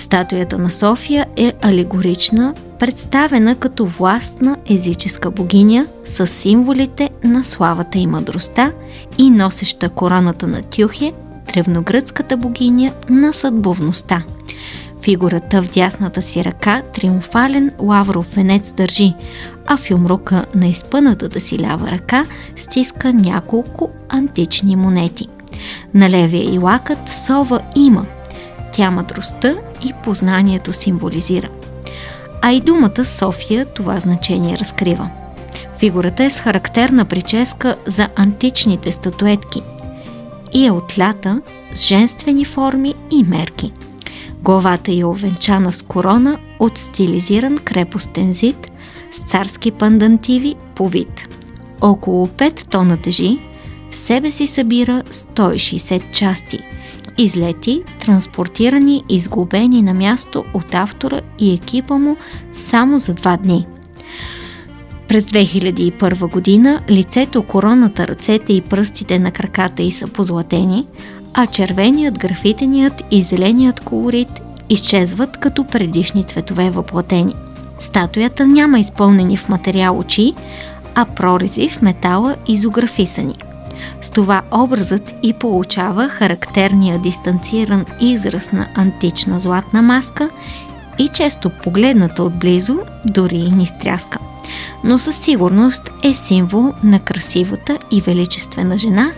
Статуята 0.00 0.58
на 0.58 0.70
София 0.70 1.26
е 1.36 1.52
алегорична, 1.62 2.54
представена 2.78 3.54
като 3.54 3.86
властна 3.86 4.56
езическа 4.70 5.30
богиня 5.30 5.86
с 6.04 6.26
символите 6.26 7.10
на 7.24 7.44
славата 7.44 7.98
и 7.98 8.06
мъдростта 8.06 8.72
и 9.18 9.30
носеща 9.30 9.88
короната 9.88 10.46
на 10.46 10.62
Тюхе, 10.62 11.12
древногръцката 11.52 12.36
богиня 12.36 12.92
на 13.08 13.32
съдбовността. 13.32 14.22
Фигурата 15.02 15.62
в 15.62 15.70
дясната 15.70 16.22
си 16.22 16.44
ръка 16.44 16.82
триумфален 16.94 17.70
лавров 17.78 18.34
венец 18.34 18.72
държи, 18.72 19.14
а 19.66 19.76
в 19.76 19.90
юмрука 19.90 20.44
на 20.54 20.66
изпънатата 20.66 21.40
си 21.40 21.58
лява 21.58 21.90
ръка 21.90 22.24
стиска 22.56 23.12
няколко 23.12 23.90
антични 24.08 24.76
монети. 24.76 25.28
На 25.94 26.10
левия 26.10 26.54
и 26.54 26.58
лакът 26.58 27.08
сова 27.08 27.60
има. 27.76 28.06
Тя 28.72 28.90
мъдростта 28.90 29.54
и 29.84 29.92
познанието 30.04 30.72
символизира. 30.72 31.48
а 32.42 32.52
и 32.52 32.60
думата 32.60 33.04
София 33.04 33.66
това 33.66 34.00
значение 34.00 34.58
разкрива. 34.58 35.10
Фигурата 35.78 36.24
е 36.24 36.30
с 36.30 36.40
характерна 36.40 37.04
прическа 37.04 37.76
за 37.86 38.08
античните 38.16 38.92
статуетки 38.92 39.62
и 40.52 40.66
е 40.66 40.70
отлята 40.70 41.40
с 41.74 41.86
женствени 41.86 42.44
форми 42.44 42.94
и 43.10 43.22
мерки. 43.22 43.72
Главата 44.42 44.92
е 44.92 45.04
овенчана 45.04 45.72
с 45.72 45.82
корона 45.82 46.38
от 46.58 46.78
стилизиран 46.78 47.58
крепостен 47.58 48.32
зид 48.32 48.70
с 49.12 49.18
царски 49.18 49.70
пандантиви 49.70 50.54
по 50.74 50.88
вид. 50.88 51.28
Около 51.80 52.26
5 52.26 52.68
тона 52.68 52.96
тежи, 52.96 53.38
в 53.90 53.96
себе 53.96 54.30
си 54.30 54.46
събира 54.46 55.02
160 55.02 56.12
части, 56.12 56.58
излети, 57.18 57.82
транспортирани 58.00 59.04
и 59.08 59.16
изгубени 59.16 59.82
на 59.82 59.94
място 59.94 60.44
от 60.54 60.74
автора 60.74 61.20
и 61.38 61.54
екипа 61.54 61.98
му 61.98 62.16
само 62.52 62.98
за 62.98 63.14
два 63.14 63.36
дни. 63.36 63.66
През 65.10 65.24
2001 65.24 66.30
година 66.30 66.80
лицето, 66.90 67.42
короната, 67.42 68.08
ръцете 68.08 68.52
и 68.52 68.60
пръстите 68.60 69.18
на 69.18 69.30
краката 69.30 69.82
й 69.82 69.90
са 69.90 70.06
позлатени, 70.06 70.86
а 71.34 71.46
червеният, 71.46 72.18
графитеният 72.18 73.02
и 73.10 73.22
зеленият 73.22 73.80
колорит 73.80 74.28
изчезват 74.68 75.36
като 75.36 75.64
предишни 75.64 76.24
цветове 76.24 76.70
въплатени. 76.70 77.34
Статуята 77.78 78.46
няма 78.46 78.80
изпълнени 78.80 79.36
в 79.36 79.48
материал 79.48 79.98
очи, 79.98 80.34
а 80.94 81.04
прорези 81.04 81.68
в 81.68 81.82
метала 81.82 82.36
изографисани. 82.48 83.34
С 84.02 84.10
това 84.10 84.42
образът 84.50 85.14
и 85.22 85.32
получава 85.32 86.08
характерния 86.08 86.98
дистанциран 86.98 87.86
израз 88.00 88.52
на 88.52 88.68
антична 88.74 89.40
златна 89.40 89.82
маска 89.82 90.30
и 90.98 91.08
често 91.08 91.50
погледната 91.62 92.22
отблизо 92.22 92.78
дори 93.04 93.36
и 93.36 93.50
ни 93.50 93.66
стряска. 93.66 94.18
Но 94.84 94.98
със 94.98 95.16
сигурност 95.16 95.90
е 96.04 96.14
символ 96.14 96.72
на 96.84 97.04
красивата 97.04 97.78
и 97.90 98.00
величествена 98.00 98.78
жена 98.78 99.12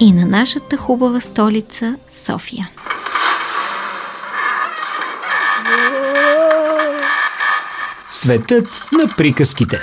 и 0.00 0.12
на 0.12 0.26
нашата 0.26 0.76
хубава 0.76 1.20
столица 1.20 1.96
София. 2.10 2.70
Светът 8.10 8.68
на 8.92 9.08
приказките. 9.16 9.78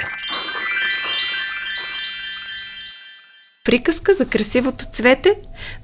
Приказка 3.64 4.14
за 4.14 4.26
красивото 4.26 4.86
цвете, 4.92 5.36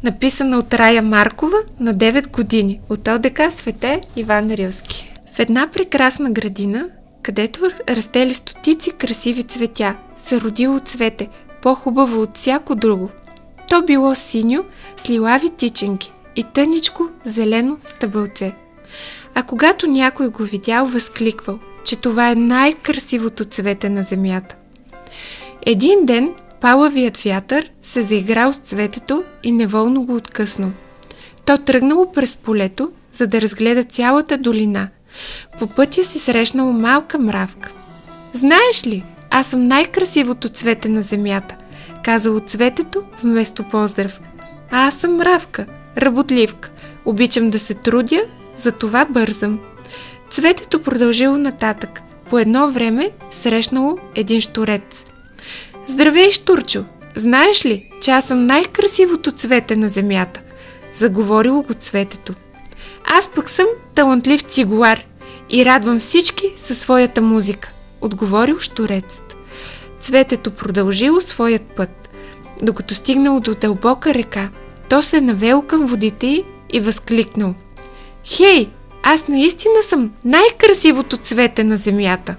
написана 0.03 0.57
от 0.57 0.73
Рая 0.73 1.01
Маркова 1.01 1.57
на 1.79 1.95
9 1.95 2.27
години 2.31 2.79
от 2.89 3.07
ОДК 3.07 3.41
Свете 3.57 4.01
Иван 4.15 4.51
Рилски. 4.51 5.13
В 5.33 5.39
една 5.39 5.69
прекрасна 5.73 6.31
градина, 6.31 6.89
където 7.23 7.71
растели 7.89 8.33
стотици 8.33 8.91
красиви 8.91 9.43
цветя, 9.43 9.95
се 10.17 10.41
родило 10.41 10.79
цвете, 10.79 11.29
по-хубаво 11.61 12.21
от 12.21 12.37
всяко 12.37 12.75
друго. 12.75 13.09
То 13.69 13.81
било 13.81 14.15
синьо 14.15 14.63
с 14.97 15.09
лилави 15.09 15.49
тичинки 15.49 16.13
и 16.35 16.43
тъничко 16.43 17.09
зелено 17.25 17.77
стъбълце. 17.81 18.53
А 19.35 19.43
когато 19.43 19.87
някой 19.87 20.27
го 20.27 20.43
видял, 20.43 20.85
възкликвал, 20.85 21.59
че 21.85 21.95
това 21.95 22.31
е 22.31 22.35
най-красивото 22.35 23.45
цвете 23.45 23.89
на 23.89 24.03
земята. 24.03 24.55
Един 25.65 26.05
ден 26.05 26.33
палавият 26.61 27.17
вятър 27.17 27.71
се 27.81 28.01
заиграл 28.01 28.53
с 28.53 28.57
цветето 28.57 29.23
и 29.43 29.51
неволно 29.51 30.03
го 30.03 30.15
откъснал. 30.15 30.69
То 31.45 31.57
тръгнало 31.57 32.11
през 32.11 32.35
полето, 32.35 32.91
за 33.13 33.27
да 33.27 33.41
разгледа 33.41 33.83
цялата 33.83 34.37
долина. 34.37 34.89
По 35.59 35.67
пътя 35.67 36.03
си 36.03 36.19
срещнало 36.19 36.71
малка 36.71 37.19
мравка. 37.19 37.71
Знаеш 38.33 38.87
ли, 38.87 39.03
аз 39.29 39.47
съм 39.47 39.67
най-красивото 39.67 40.49
цвете 40.49 40.89
на 40.89 41.01
земята, 41.01 41.55
казало 42.03 42.39
цветето 42.39 43.03
вместо 43.23 43.63
поздрав. 43.63 44.21
А 44.71 44.87
аз 44.87 44.95
съм 44.95 45.15
мравка, 45.15 45.65
работливка, 45.97 46.71
обичам 47.05 47.49
да 47.49 47.59
се 47.59 47.73
трудя, 47.73 48.21
затова 48.57 49.05
бързам. 49.05 49.59
Цветето 50.29 50.81
продължило 50.81 51.37
нататък. 51.37 52.01
По 52.29 52.39
едно 52.39 52.71
време 52.71 53.11
срещнало 53.31 53.97
един 54.15 54.41
штурец. 54.41 55.05
Здравей, 55.87 56.31
штурчо! 56.31 56.85
Знаеш 57.15 57.65
ли, 57.65 57.91
че 58.01 58.11
аз 58.11 58.25
съм 58.25 58.45
най-красивото 58.45 59.31
цвете 59.31 59.75
на 59.75 59.89
земята? 59.89 60.41
Заговорило 60.93 61.61
го 61.61 61.73
цветето. 61.73 62.33
Аз 63.11 63.27
пък 63.27 63.49
съм 63.49 63.65
талантлив 63.95 64.41
цигуар 64.41 65.03
и 65.49 65.65
радвам 65.65 65.99
всички 65.99 66.53
със 66.57 66.79
своята 66.79 67.21
музика, 67.21 67.71
отговорил 68.01 68.59
штурецът. 68.59 69.35
Цветето 69.99 70.51
продължило 70.51 71.21
своят 71.21 71.61
път. 71.61 72.09
Докато 72.61 72.95
стигнало 72.95 73.39
до 73.39 73.55
дълбока 73.55 74.13
река, 74.13 74.49
то 74.89 75.01
се 75.01 75.21
навело 75.21 75.61
към 75.61 75.85
водите 75.85 76.27
й 76.27 76.43
и 76.69 76.79
възкликнал. 76.79 77.55
Хей, 78.23 78.69
аз 79.03 79.27
наистина 79.27 79.83
съм 79.83 80.11
най-красивото 80.25 81.17
цвете 81.17 81.63
на 81.63 81.77
земята. 81.77 82.35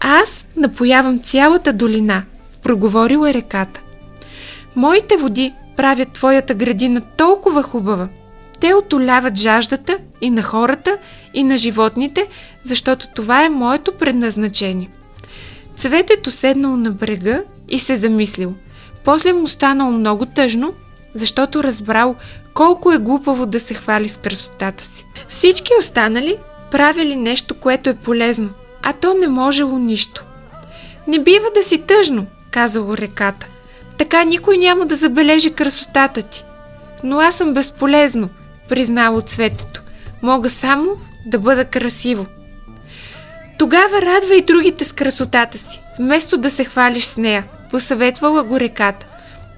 Аз 0.00 0.46
напоявам 0.56 1.20
цялата 1.20 1.72
долина, 1.72 2.22
проговорила 2.62 3.34
реката. 3.34 3.80
Моите 4.76 5.16
води 5.16 5.52
правят 5.76 6.12
твоята 6.12 6.54
градина 6.54 7.00
толкова 7.16 7.62
хубава. 7.62 8.08
Те 8.60 8.74
отоляват 8.74 9.36
жаждата 9.36 9.98
и 10.20 10.30
на 10.30 10.42
хората, 10.42 10.98
и 11.34 11.42
на 11.42 11.56
животните, 11.56 12.26
защото 12.62 13.06
това 13.14 13.44
е 13.44 13.48
моето 13.48 13.92
предназначение. 13.92 14.90
Цветето 15.76 16.30
седнал 16.30 16.76
на 16.76 16.90
брега 16.90 17.42
и 17.68 17.78
се 17.78 17.96
замислил. 17.96 18.54
После 19.04 19.32
му 19.32 19.48
станало 19.48 19.92
много 19.92 20.26
тъжно, 20.26 20.74
защото 21.14 21.64
разбрал 21.64 22.14
колко 22.54 22.92
е 22.92 22.98
глупаво 22.98 23.46
да 23.46 23.60
се 23.60 23.74
хвали 23.74 24.08
с 24.08 24.16
красотата 24.16 24.84
си. 24.84 25.04
Всички 25.28 25.72
останали 25.78 26.36
правили 26.70 27.16
нещо, 27.16 27.54
което 27.54 27.90
е 27.90 27.94
полезно, 27.94 28.50
а 28.82 28.92
то 28.92 29.14
не 29.14 29.28
можело 29.28 29.78
нищо. 29.78 30.24
Не 31.06 31.18
бива 31.18 31.46
да 31.54 31.62
си 31.62 31.78
тъжно, 31.78 32.26
казало 32.50 32.96
реката. 32.96 33.46
Така 33.98 34.24
никой 34.24 34.58
няма 34.58 34.86
да 34.86 34.96
забележи 34.96 35.52
красотата 35.52 36.22
ти. 36.22 36.44
Но 37.04 37.20
аз 37.20 37.34
съм 37.34 37.54
безполезно, 37.54 38.28
признало 38.70 39.20
цветето. 39.20 39.82
Мога 40.22 40.50
само 40.50 40.96
да 41.26 41.38
бъда 41.38 41.64
красиво. 41.64 42.26
Тогава 43.58 44.02
радва 44.02 44.36
и 44.36 44.42
другите 44.42 44.84
с 44.84 44.92
красотата 44.92 45.58
си, 45.58 45.80
вместо 45.98 46.36
да 46.36 46.50
се 46.50 46.64
хвалиш 46.64 47.04
с 47.04 47.16
нея, 47.16 47.44
посъветвала 47.70 48.42
го 48.42 48.60
реката. 48.60 49.06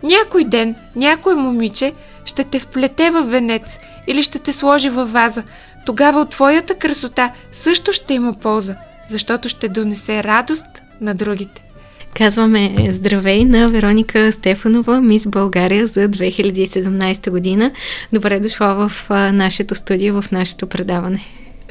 Някой 0.02 0.44
ден, 0.44 0.76
някое 0.96 1.34
момиче 1.34 1.92
ще 2.24 2.44
те 2.44 2.58
вплете 2.58 3.10
във 3.10 3.30
венец 3.30 3.78
или 4.06 4.22
ще 4.22 4.38
те 4.38 4.52
сложи 4.52 4.88
във 4.88 5.12
ваза. 5.12 5.42
Тогава 5.86 6.20
от 6.20 6.30
твоята 6.30 6.74
красота 6.74 7.32
също 7.52 7.92
ще 7.92 8.14
има 8.14 8.34
полза, 8.34 8.76
защото 9.08 9.48
ще 9.48 9.68
донесе 9.68 10.24
радост 10.24 10.82
на 11.00 11.14
другите. 11.14 11.61
Казваме 12.16 12.74
здравей 12.90 13.44
на 13.44 13.70
Вероника 13.70 14.32
Стефанова, 14.32 15.00
мис 15.00 15.26
България 15.26 15.86
за 15.86 16.00
2017 16.00 17.30
година. 17.30 17.70
Добре 18.12 18.40
дошла 18.40 18.88
в 18.88 19.10
нашето 19.32 19.74
студио, 19.74 20.22
в 20.22 20.30
нашето 20.32 20.66
предаване. 20.66 21.24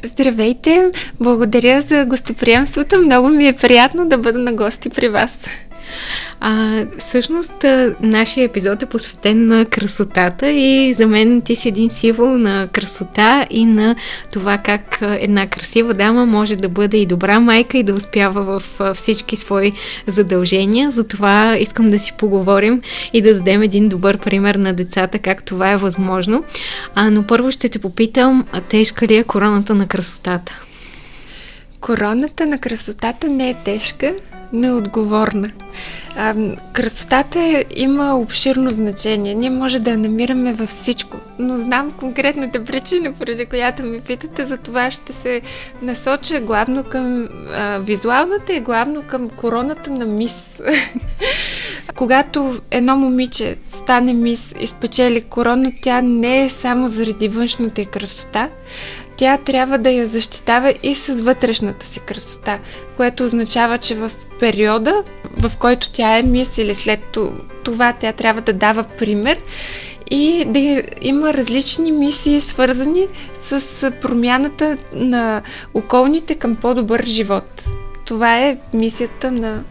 Здравейте! 0.04 0.90
Благодаря 1.20 1.80
за 1.80 2.04
гостоприемството. 2.04 2.98
Много 2.98 3.28
ми 3.28 3.48
е 3.48 3.52
приятно 3.52 4.08
да 4.08 4.18
бъда 4.18 4.38
на 4.38 4.52
гости 4.52 4.90
при 4.90 5.08
вас. 5.08 5.46
А, 6.40 6.84
всъщност, 6.98 7.64
нашия 8.00 8.44
епизод 8.44 8.82
е 8.82 8.86
посветен 8.86 9.46
на 9.46 9.64
красотата 9.64 10.50
и 10.50 10.94
за 10.94 11.06
мен 11.06 11.40
ти 11.40 11.56
си 11.56 11.68
един 11.68 11.90
символ 11.90 12.38
на 12.38 12.68
красота 12.72 13.46
и 13.50 13.64
на 13.64 13.96
това 14.32 14.58
как 14.58 14.98
една 15.02 15.46
красива 15.46 15.94
дама 15.94 16.26
може 16.26 16.56
да 16.56 16.68
бъде 16.68 16.96
и 16.96 17.06
добра 17.06 17.40
майка 17.40 17.78
и 17.78 17.82
да 17.82 17.94
успява 17.94 18.60
в 18.60 18.94
всички 18.94 19.36
свои 19.36 19.72
задължения. 20.06 20.90
Затова 20.90 21.56
искам 21.58 21.90
да 21.90 21.98
си 21.98 22.12
поговорим 22.18 22.82
и 23.12 23.22
да 23.22 23.34
дадем 23.34 23.62
един 23.62 23.88
добър 23.88 24.18
пример 24.18 24.54
на 24.54 24.72
децата 24.72 25.18
как 25.18 25.44
това 25.44 25.70
е 25.70 25.76
възможно. 25.76 26.44
А, 26.94 27.10
но 27.10 27.22
първо 27.22 27.50
ще 27.50 27.68
те 27.68 27.78
попитам, 27.78 28.44
тежка 28.68 29.06
ли 29.06 29.16
е 29.16 29.24
короната 29.24 29.74
на 29.74 29.86
красотата? 29.86 30.62
Короната 31.82 32.46
на 32.46 32.58
красотата 32.58 33.28
не 33.28 33.50
е 33.50 33.54
тежка, 33.54 34.14
неотговорна. 34.52 35.50
А, 36.16 36.34
красотата 36.72 37.64
има 37.76 38.18
обширно 38.18 38.70
значение. 38.70 39.34
Ние 39.34 39.50
може 39.50 39.78
да 39.78 39.90
я 39.90 39.98
намираме 39.98 40.52
във 40.52 40.68
всичко, 40.68 41.18
но 41.38 41.56
знам 41.56 41.90
конкретната 41.90 42.64
причина, 42.64 43.12
поради 43.12 43.46
която 43.46 43.82
ми 43.82 44.00
питате, 44.00 44.44
за 44.44 44.56
това 44.56 44.90
ще 44.90 45.12
се 45.12 45.40
насоча 45.82 46.40
главно 46.40 46.84
към 46.84 47.28
а, 47.52 47.78
визуалната 47.78 48.52
и 48.52 48.60
главно 48.60 49.02
към 49.02 49.28
короната 49.28 49.90
на 49.90 50.06
мис. 50.06 50.60
Когато 51.96 52.60
едно 52.70 52.96
момиче 52.96 53.56
стане 53.82 54.12
мис 54.12 54.54
и 54.60 54.66
спечели 54.66 55.20
корона, 55.20 55.72
тя 55.82 56.02
не 56.02 56.44
е 56.44 56.50
само 56.50 56.88
заради 56.88 57.28
външната 57.28 57.84
красота, 57.84 58.48
тя 59.22 59.38
трябва 59.38 59.78
да 59.78 59.90
я 59.90 60.06
защитава 60.06 60.72
и 60.82 60.94
с 60.94 61.14
вътрешната 61.14 61.86
си 61.86 62.00
красота, 62.00 62.58
което 62.96 63.24
означава, 63.24 63.78
че 63.78 63.94
в 63.94 64.10
периода, 64.40 65.02
в 65.36 65.52
който 65.58 65.92
тя 65.92 66.18
е 66.18 66.22
мис 66.22 66.58
или 66.58 66.74
след 66.74 67.18
това 67.64 67.92
тя 68.00 68.12
трябва 68.12 68.40
да 68.40 68.52
дава 68.52 68.84
пример 68.98 69.38
и 70.10 70.44
да 70.46 70.82
има 71.00 71.34
различни 71.34 71.92
мисии, 71.92 72.40
свързани 72.40 73.06
с 73.44 73.90
промяната 74.00 74.78
на 74.92 75.42
околните 75.74 76.34
към 76.34 76.56
по-добър 76.56 77.04
живот. 77.06 77.64
Това 78.04 78.38
е 78.38 78.58
мисията 78.74 79.30
на 79.30 79.64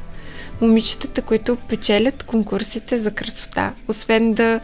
момичетата, 0.61 1.21
които 1.21 1.55
печелят 1.55 2.23
конкурсите 2.23 2.97
за 2.97 3.11
красота. 3.11 3.73
Освен 3.87 4.33
да 4.33 4.59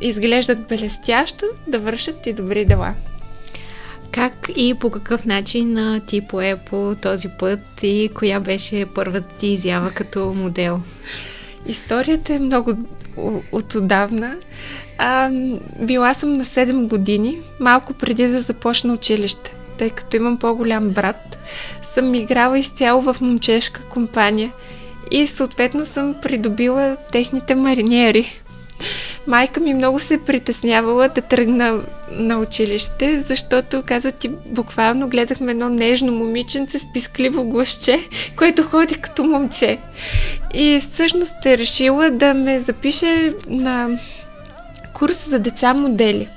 изглеждат 0.00 0.68
белестящо, 0.68 1.46
да 1.66 1.78
вършат 1.78 2.26
и 2.26 2.32
добри 2.32 2.64
дела. 2.64 2.94
Как 4.12 4.50
и 4.56 4.74
по 4.74 4.90
какъв 4.90 5.24
начин 5.24 6.00
ти 6.06 6.20
пое 6.20 6.56
по 6.56 6.96
този 7.02 7.28
път 7.38 7.60
и 7.82 8.10
коя 8.14 8.40
беше 8.40 8.86
първата 8.94 9.28
ти 9.28 9.46
изява 9.46 9.90
като 9.90 10.34
модел? 10.36 10.80
Историята 11.66 12.34
е 12.34 12.38
много 12.38 12.72
от 13.52 13.74
отдавна. 13.74 14.36
А, 14.98 15.30
била 15.80 16.14
съм 16.14 16.32
на 16.32 16.44
7 16.44 16.86
години, 16.86 17.38
малко 17.60 17.92
преди 17.94 18.26
да 18.26 18.40
започна 18.40 18.94
училище, 18.94 19.56
тъй 19.78 19.90
като 19.90 20.16
имам 20.16 20.38
по-голям 20.38 20.88
брат. 20.88 21.38
Съм 21.94 22.14
играла 22.14 22.58
изцяло 22.58 23.02
в 23.02 23.20
момчешка 23.20 23.82
компания 23.82 24.52
и 25.10 25.26
съответно 25.26 25.84
съм 25.84 26.14
придобила 26.22 26.96
техните 27.12 27.54
мариниери. 27.54 28.40
Майка 29.28 29.60
ми 29.60 29.74
много 29.74 30.00
се 30.00 30.18
притеснявала 30.18 31.08
да 31.08 31.20
тръгна 31.20 31.80
на 32.10 32.38
училище, 32.38 33.18
защото, 33.18 33.82
казва 33.86 34.10
ти, 34.10 34.28
буквално 34.28 35.08
гледахме 35.08 35.50
едно 35.50 35.68
нежно 35.68 36.12
момиченце 36.12 36.78
с 36.78 36.92
пискливо 36.92 37.44
гласче, 37.44 38.00
което 38.36 38.62
ходи 38.62 38.94
като 38.94 39.24
момче. 39.24 39.78
И 40.54 40.78
всъщност 40.80 41.46
е 41.46 41.58
решила 41.58 42.10
да 42.10 42.34
ме 42.34 42.60
запише 42.60 43.34
на 43.48 43.98
курс 44.94 45.28
за 45.28 45.38
деца 45.38 45.74
модели. 45.74 46.28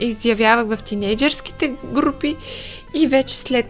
изявявах 0.00 0.78
в 0.78 0.82
тинейджърските 0.82 1.74
групи 1.84 2.36
и 2.94 3.06
вече 3.06 3.36
след 3.36 3.66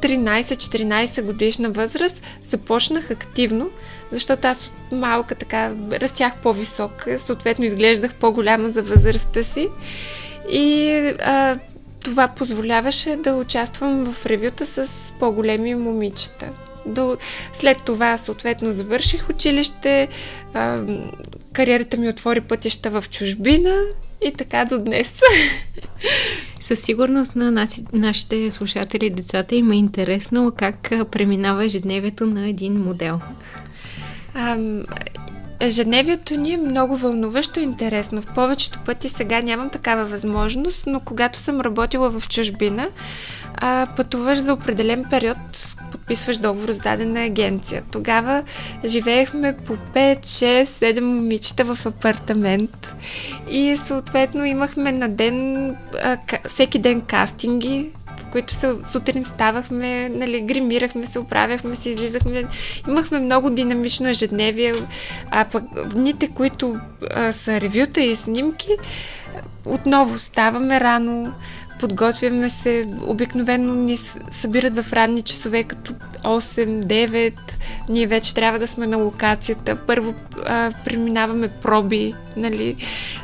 13-14 0.00 1.22
годишна 1.22 1.70
възраст 1.70 2.22
започнах 2.44 3.10
активно, 3.10 3.70
защото 4.12 4.48
аз 4.48 4.66
от 4.66 4.92
малка 4.98 5.34
така 5.34 5.72
растях 5.92 6.32
по-висока, 6.42 7.18
съответно 7.18 7.64
изглеждах 7.64 8.14
по-голяма 8.14 8.68
за 8.68 8.82
възрастта 8.82 9.42
си. 9.42 9.68
И 10.50 10.90
а, 11.24 11.58
това 12.04 12.28
позволяваше 12.28 13.16
да 13.16 13.32
участвам 13.32 14.04
в 14.04 14.26
ревюта 14.26 14.66
с 14.66 14.88
по-големи 15.18 15.74
момичета. 15.74 16.48
До, 16.86 17.16
след 17.52 17.82
това, 17.84 18.16
съответно, 18.16 18.72
завърших 18.72 19.28
училище, 19.30 20.08
а, 20.54 20.82
кариерата 21.52 21.96
ми 21.96 22.08
отвори 22.08 22.40
пътища 22.40 22.90
в 22.90 23.04
чужбина 23.10 23.76
и 24.24 24.32
така 24.32 24.64
до 24.64 24.78
днес. 24.78 25.20
Със 26.60 26.80
сигурност 26.80 27.36
на 27.36 27.50
нас, 27.50 27.82
нашите 27.92 28.50
слушатели, 28.50 29.10
децата 29.10 29.54
им 29.54 29.70
е 29.70 29.76
интересно 29.76 30.52
как 30.56 30.92
преминава 31.10 31.64
ежедневието 31.64 32.26
на 32.26 32.48
един 32.48 32.82
модел. 32.82 33.20
А, 34.34 34.56
Ежедневието 35.60 36.36
ни 36.36 36.52
е 36.52 36.56
много 36.56 36.96
вълнуващо 36.96 37.60
и 37.60 37.62
интересно. 37.62 38.22
В 38.22 38.34
повечето 38.34 38.78
пъти 38.86 39.08
сега 39.08 39.40
нямам 39.40 39.70
такава 39.70 40.04
възможност, 40.04 40.86
но 40.86 41.00
когато 41.00 41.38
съм 41.38 41.60
работила 41.60 42.10
в 42.10 42.28
чужбина, 42.28 42.88
пътуваш 43.96 44.38
за 44.38 44.52
определен 44.52 45.04
период, 45.10 45.36
подписваш 45.92 46.38
договор 46.38 46.72
с 46.72 46.78
дадена 46.78 47.20
агенция. 47.20 47.82
Тогава 47.92 48.42
живеехме 48.84 49.56
по 49.56 49.72
5, 49.72 50.20
6, 50.20 50.64
7 50.64 51.00
момичета 51.00 51.64
в 51.64 51.86
апартамент 51.86 52.88
и 53.50 53.76
съответно 53.76 54.44
имахме 54.44 54.92
на 54.92 55.08
ден, 55.08 55.76
всеки 56.48 56.78
ден 56.78 57.00
кастинги, 57.00 57.90
които 58.32 58.54
са, 58.54 58.76
сутрин 58.92 59.24
ставахме, 59.24 60.08
нали, 60.08 60.40
гримирахме 60.40 61.06
се, 61.06 61.18
оправяхме 61.18 61.74
се, 61.74 61.90
излизахме. 61.90 62.44
Имахме 62.88 63.20
много 63.20 63.50
динамично 63.50 64.08
ежедневие, 64.08 64.74
а 65.30 65.44
пък 65.44 65.64
дните, 65.94 66.28
които 66.28 66.78
а, 67.10 67.32
са 67.32 67.60
ревюта 67.60 68.00
и 68.00 68.16
снимки, 68.16 68.76
отново 69.64 70.18
ставаме 70.18 70.80
рано, 70.80 71.32
подготвяме 71.80 72.48
се, 72.48 72.86
обикновено 73.06 73.74
ни 73.74 73.96
събират 74.30 74.78
в 74.78 74.92
ранни 74.92 75.22
часове, 75.22 75.64
като 75.64 75.92
8-9, 76.24 77.34
ние 77.88 78.06
вече 78.06 78.34
трябва 78.34 78.58
да 78.58 78.66
сме 78.66 78.86
на 78.86 78.96
локацията. 78.96 79.76
Първо 79.76 80.14
а, 80.46 80.72
преминаваме 80.84 81.48
проби, 81.48 82.14
нали, 82.36 82.76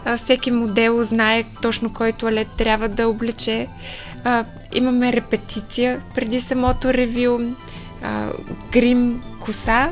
а, 0.05 0.17
всеки 0.17 0.51
модел 0.51 1.03
знае 1.03 1.45
точно 1.63 1.93
кой 1.93 2.13
туалет 2.13 2.49
трябва 2.59 2.89
да 2.89 3.09
облече. 3.09 3.69
А, 4.29 4.45
имаме 4.75 5.13
репетиция 5.13 6.03
преди 6.15 6.41
самото 6.41 6.95
ревю, 6.95 7.41
а, 8.03 8.33
грим, 8.73 9.23
коса 9.41 9.91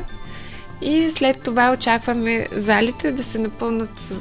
и 0.81 1.11
след 1.11 1.41
това 1.41 1.71
очакваме 1.71 2.47
залите 2.51 3.11
да 3.11 3.23
се 3.23 3.39
напълнат 3.39 3.89
с 3.95 4.13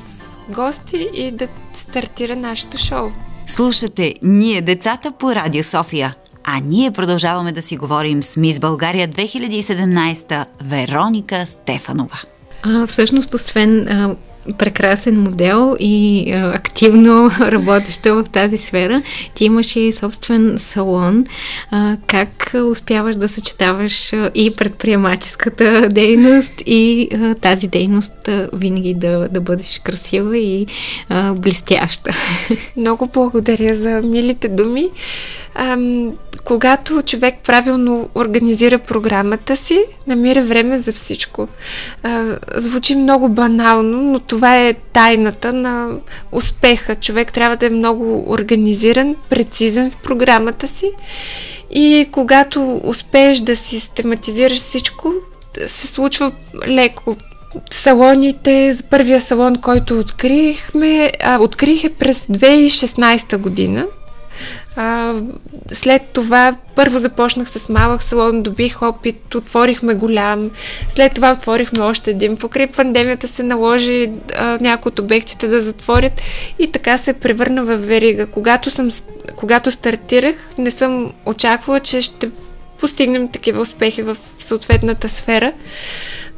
гости 0.48 1.08
и 1.14 1.30
да 1.30 1.48
стартира 1.72 2.36
нашето 2.36 2.78
шоу. 2.78 3.10
Слушате 3.46 4.14
Ние 4.22 4.60
децата 4.60 5.12
по 5.12 5.34
Радио 5.34 5.62
София. 5.62 6.14
А 6.44 6.60
ние 6.64 6.90
продължаваме 6.90 7.52
да 7.52 7.62
си 7.62 7.76
говорим 7.76 8.22
с 8.22 8.36
Мис 8.36 8.60
България 8.60 9.08
2017 9.08 10.44
Вероника 10.62 11.46
Стефанова. 11.46 12.20
А, 12.62 12.86
всъщност, 12.86 13.34
освен 13.34 13.88
а, 13.88 14.16
прекрасен 14.58 15.22
модел 15.22 15.76
и 15.80 16.32
а, 16.32 16.54
активно 16.54 17.30
работеща 17.40 18.14
в 18.14 18.24
тази 18.32 18.58
сфера. 18.58 19.02
Ти 19.34 19.44
имаш 19.44 19.76
и 19.76 19.92
собствен 19.92 20.54
салон. 20.58 21.26
А, 21.70 21.96
как 22.06 22.54
успяваш 22.70 23.16
да 23.16 23.28
съчетаваш 23.28 24.12
а, 24.12 24.30
и 24.34 24.56
предприемаческата 24.56 25.88
дейност 25.88 26.52
и 26.66 27.08
а, 27.12 27.34
тази 27.34 27.68
дейност 27.68 28.28
а, 28.28 28.48
винаги 28.52 28.94
да, 28.94 29.28
да 29.30 29.40
бъдеш 29.40 29.80
красива 29.84 30.38
и 30.38 30.66
а, 31.08 31.34
блестяща? 31.34 32.10
Много 32.76 33.06
благодаря 33.06 33.74
за 33.74 34.00
милите 34.04 34.48
думи. 34.48 34.90
Ам, 35.54 36.12
когато 36.44 37.02
човек 37.02 37.34
правилно 37.44 38.08
организира 38.14 38.78
програмата 38.78 39.56
си, 39.56 39.84
намира 40.06 40.42
време 40.42 40.78
за 40.78 40.92
всичко. 40.92 41.48
А, 42.02 42.36
звучи 42.54 42.94
много 42.94 43.28
банално, 43.28 44.02
но 44.02 44.20
това 44.20 44.58
е 44.58 44.74
тайната 44.74 45.52
на 45.52 45.88
успеха. 46.32 46.94
Човек 46.94 47.32
трябва 47.32 47.56
да 47.56 47.66
е 47.66 47.70
много 47.70 48.24
организиран, 48.28 49.16
прецизен 49.30 49.90
в 49.90 49.96
програмата 49.96 50.68
си 50.68 50.90
и 51.70 52.08
когато 52.12 52.80
успееш 52.84 53.38
да 53.38 53.56
систематизираш 53.56 54.58
всичко, 54.58 55.12
се 55.66 55.86
случва 55.86 56.32
леко 56.66 57.16
салоните, 57.70 58.78
първия 58.90 59.20
салон, 59.20 59.56
който 59.56 59.98
открихме, 59.98 61.12
а, 61.20 61.38
открих 61.38 61.84
е 61.84 61.88
през 61.88 62.26
2016 62.26 63.36
година. 63.36 63.86
А, 64.76 65.14
след 65.72 66.02
това 66.02 66.56
първо 66.74 66.98
започнах 66.98 67.48
с 67.48 67.68
малък 67.68 68.02
салон, 68.02 68.42
добих 68.42 68.82
опит, 68.82 69.34
отворихме 69.34 69.94
голям, 69.94 70.50
след 70.88 71.14
това 71.14 71.32
отворихме 71.32 71.80
още 71.84 72.10
един. 72.10 72.36
Покрай 72.36 72.66
пандемията 72.66 73.28
се 73.28 73.42
наложи 73.42 74.10
някои 74.60 74.90
от 74.90 74.98
обектите 74.98 75.48
да 75.48 75.60
затворят 75.60 76.20
и 76.58 76.70
така 76.70 76.98
се 76.98 77.12
превърна 77.12 77.64
в 77.64 77.76
верига. 77.76 78.26
Когато, 78.26 78.70
съм, 78.70 78.90
когато 79.36 79.70
стартирах, 79.70 80.36
не 80.58 80.70
съм 80.70 81.12
очаквала, 81.26 81.80
че 81.80 82.02
ще 82.02 82.30
постигнем 82.80 83.28
такива 83.28 83.60
успехи 83.60 84.02
в 84.02 84.16
съответната 84.38 85.08
сфера 85.08 85.52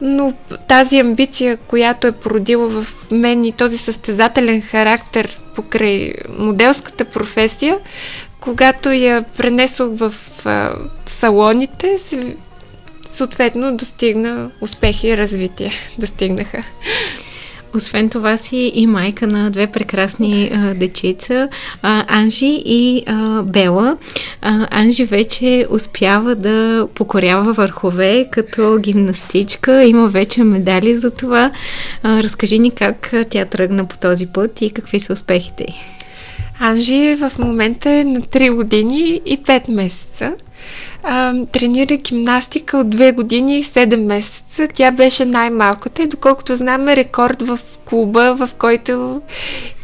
но 0.01 0.33
тази 0.69 0.99
амбиция, 0.99 1.57
която 1.57 2.07
е 2.07 2.13
породила 2.13 2.69
в 2.69 3.07
мен 3.11 3.45
и 3.45 3.53
този 3.53 3.79
състезателен 3.79 4.63
характер 4.63 5.39
покрай 5.55 6.13
моделската 6.39 7.05
професия, 7.05 7.79
когато 8.41 8.93
я 8.93 9.25
пренесох 9.37 9.91
в 9.93 10.15
а, 10.45 10.73
салоните, 11.07 11.99
се, 11.99 12.37
съответно 13.11 13.77
достигна 13.77 14.51
успехи 14.61 15.09
и 15.09 15.17
развитие. 15.17 15.73
Достигнаха. 15.99 16.65
Освен 17.75 18.11
това 18.11 18.37
си 18.37 18.73
и 18.75 18.87
майка 18.87 19.27
на 19.27 19.51
две 19.51 19.67
прекрасни 19.67 20.51
а, 20.55 20.75
дечица, 20.75 21.49
а, 21.83 22.19
Анжи 22.19 22.63
и 22.65 23.03
а, 23.07 23.43
Бела. 23.43 23.97
А, 24.43 24.81
Анжи 24.81 25.05
вече 25.05 25.67
успява 25.71 26.35
да 26.35 26.89
покорява 26.95 27.53
върхове 27.53 28.29
като 28.31 28.79
гимнастичка, 28.81 29.85
има 29.85 30.09
вече 30.09 30.45
медали 30.45 30.97
за 30.97 31.11
това. 31.11 31.51
А, 32.03 32.23
разкажи 32.23 32.59
ни 32.59 32.71
как 32.71 33.13
тя 33.31 33.45
тръгна 33.45 33.85
по 33.85 33.99
този 33.99 34.27
път 34.27 34.63
и 34.63 34.71
какви 34.71 35.01
са 35.01 35.13
успехите 35.13 35.65
й. 35.69 35.75
Анжи 36.61 37.15
в 37.15 37.33
момента 37.39 37.91
е 37.91 38.05
на 38.05 38.21
3 38.21 38.55
години 38.55 39.21
и 39.27 39.39
5 39.39 39.71
месеца 39.71 40.35
тренира 41.53 41.97
гимнастика 41.97 42.79
от 42.79 42.87
2 42.87 43.13
години 43.13 43.59
и 43.59 43.65
7 43.65 43.97
месеца. 43.97 44.69
Тя 44.75 44.91
беше 44.91 45.25
най-малката 45.25 46.03
и 46.03 46.07
доколкото 46.07 46.57
знаме 46.57 46.97
рекорд 46.97 47.43
в 47.43 47.59
клуба, 47.85 48.35
в 48.35 48.51
който 48.59 49.23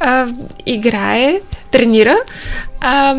а, 0.01 0.29
играе, 0.67 1.41
тренира. 1.71 2.17
А, 2.81 3.17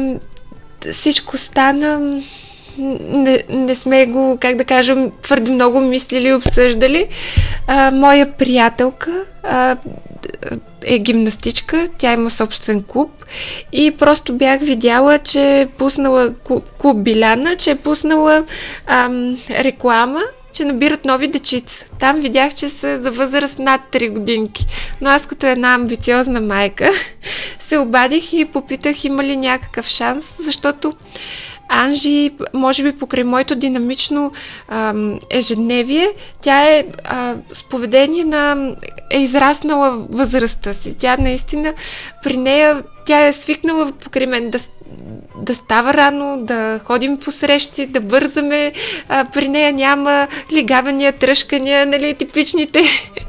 всичко 0.92 1.38
стана 1.38 2.22
не, 2.78 3.44
не 3.50 3.76
сме 3.76 4.06
го, 4.06 4.38
как 4.42 4.56
да 4.56 4.66
кажем, 4.66 5.12
твърде 5.22 5.52
много 5.52 5.80
мислили 5.82 6.28
и 6.28 6.34
обсъждали. 6.34 7.08
А, 7.68 7.92
моя 7.92 8.32
приятелка 8.32 9.24
а, 9.44 9.78
е 10.86 11.00
гимнастичка, 11.00 11.88
тя 11.98 12.14
има 12.14 12.32
собствен 12.32 12.84
клуб 12.84 13.12
и 13.72 13.92
просто 13.92 14.34
бях 14.34 14.62
видяла, 14.62 15.20
че 15.20 15.62
е 15.62 15.68
пуснала 15.78 16.34
клуб, 16.44 16.64
клуб 16.78 17.04
Биляна, 17.04 17.56
че 17.56 17.72
е 17.72 17.76
пуснала 17.76 18.46
ам, 18.88 19.38
реклама 19.50 20.22
че 20.54 20.66
набират 20.66 21.06
нови 21.06 21.28
дечица. 21.28 21.86
Там 22.00 22.20
видях, 22.20 22.56
че 22.56 22.70
са 22.70 23.02
за 23.02 23.12
възраст 23.12 23.60
над 23.60 23.82
3 23.92 24.10
годинки. 24.10 24.66
Но 25.02 25.10
аз 25.10 25.26
като 25.26 25.46
една 25.46 25.74
амбициозна 25.74 26.42
майка 26.42 26.90
се 27.60 27.78
обадих 27.78 28.34
и 28.34 28.46
попитах 28.46 29.04
има 29.04 29.24
ли 29.24 29.38
някакъв 29.38 29.88
шанс, 29.88 30.36
защото 30.40 30.94
Анжи, 31.76 32.32
може 32.54 32.84
би 32.84 32.98
покрай 32.98 33.24
моето 33.24 33.56
динамично 33.56 34.32
а, 34.68 34.94
ежедневие, 35.30 36.08
тя 36.42 36.66
е 36.66 36.86
а, 37.04 37.36
с 37.54 37.64
поведение 37.64 38.24
на... 38.24 38.76
е 39.12 39.20
израснала 39.20 40.08
възрастта 40.10 40.74
си. 40.74 40.98
Тя 40.98 41.18
наистина 41.18 41.74
при 42.24 42.38
нея, 42.38 42.84
тя 43.06 43.26
е 43.26 43.34
свикнала 43.34 43.92
покрай 43.92 44.28
мен 44.28 44.50
да, 44.50 44.60
да 45.38 45.56
става 45.56 45.94
рано, 45.94 46.38
да 46.38 46.80
ходим 46.84 47.18
по 47.18 47.32
срещи, 47.32 47.86
да 47.86 48.02
бързаме. 48.02 48.72
А, 49.10 49.26
при 49.34 49.48
нея 49.48 49.74
няма 49.74 50.28
лигавания, 50.52 51.14
тръжкания, 51.14 51.86
нали, 51.86 52.14
типичните 52.14 52.84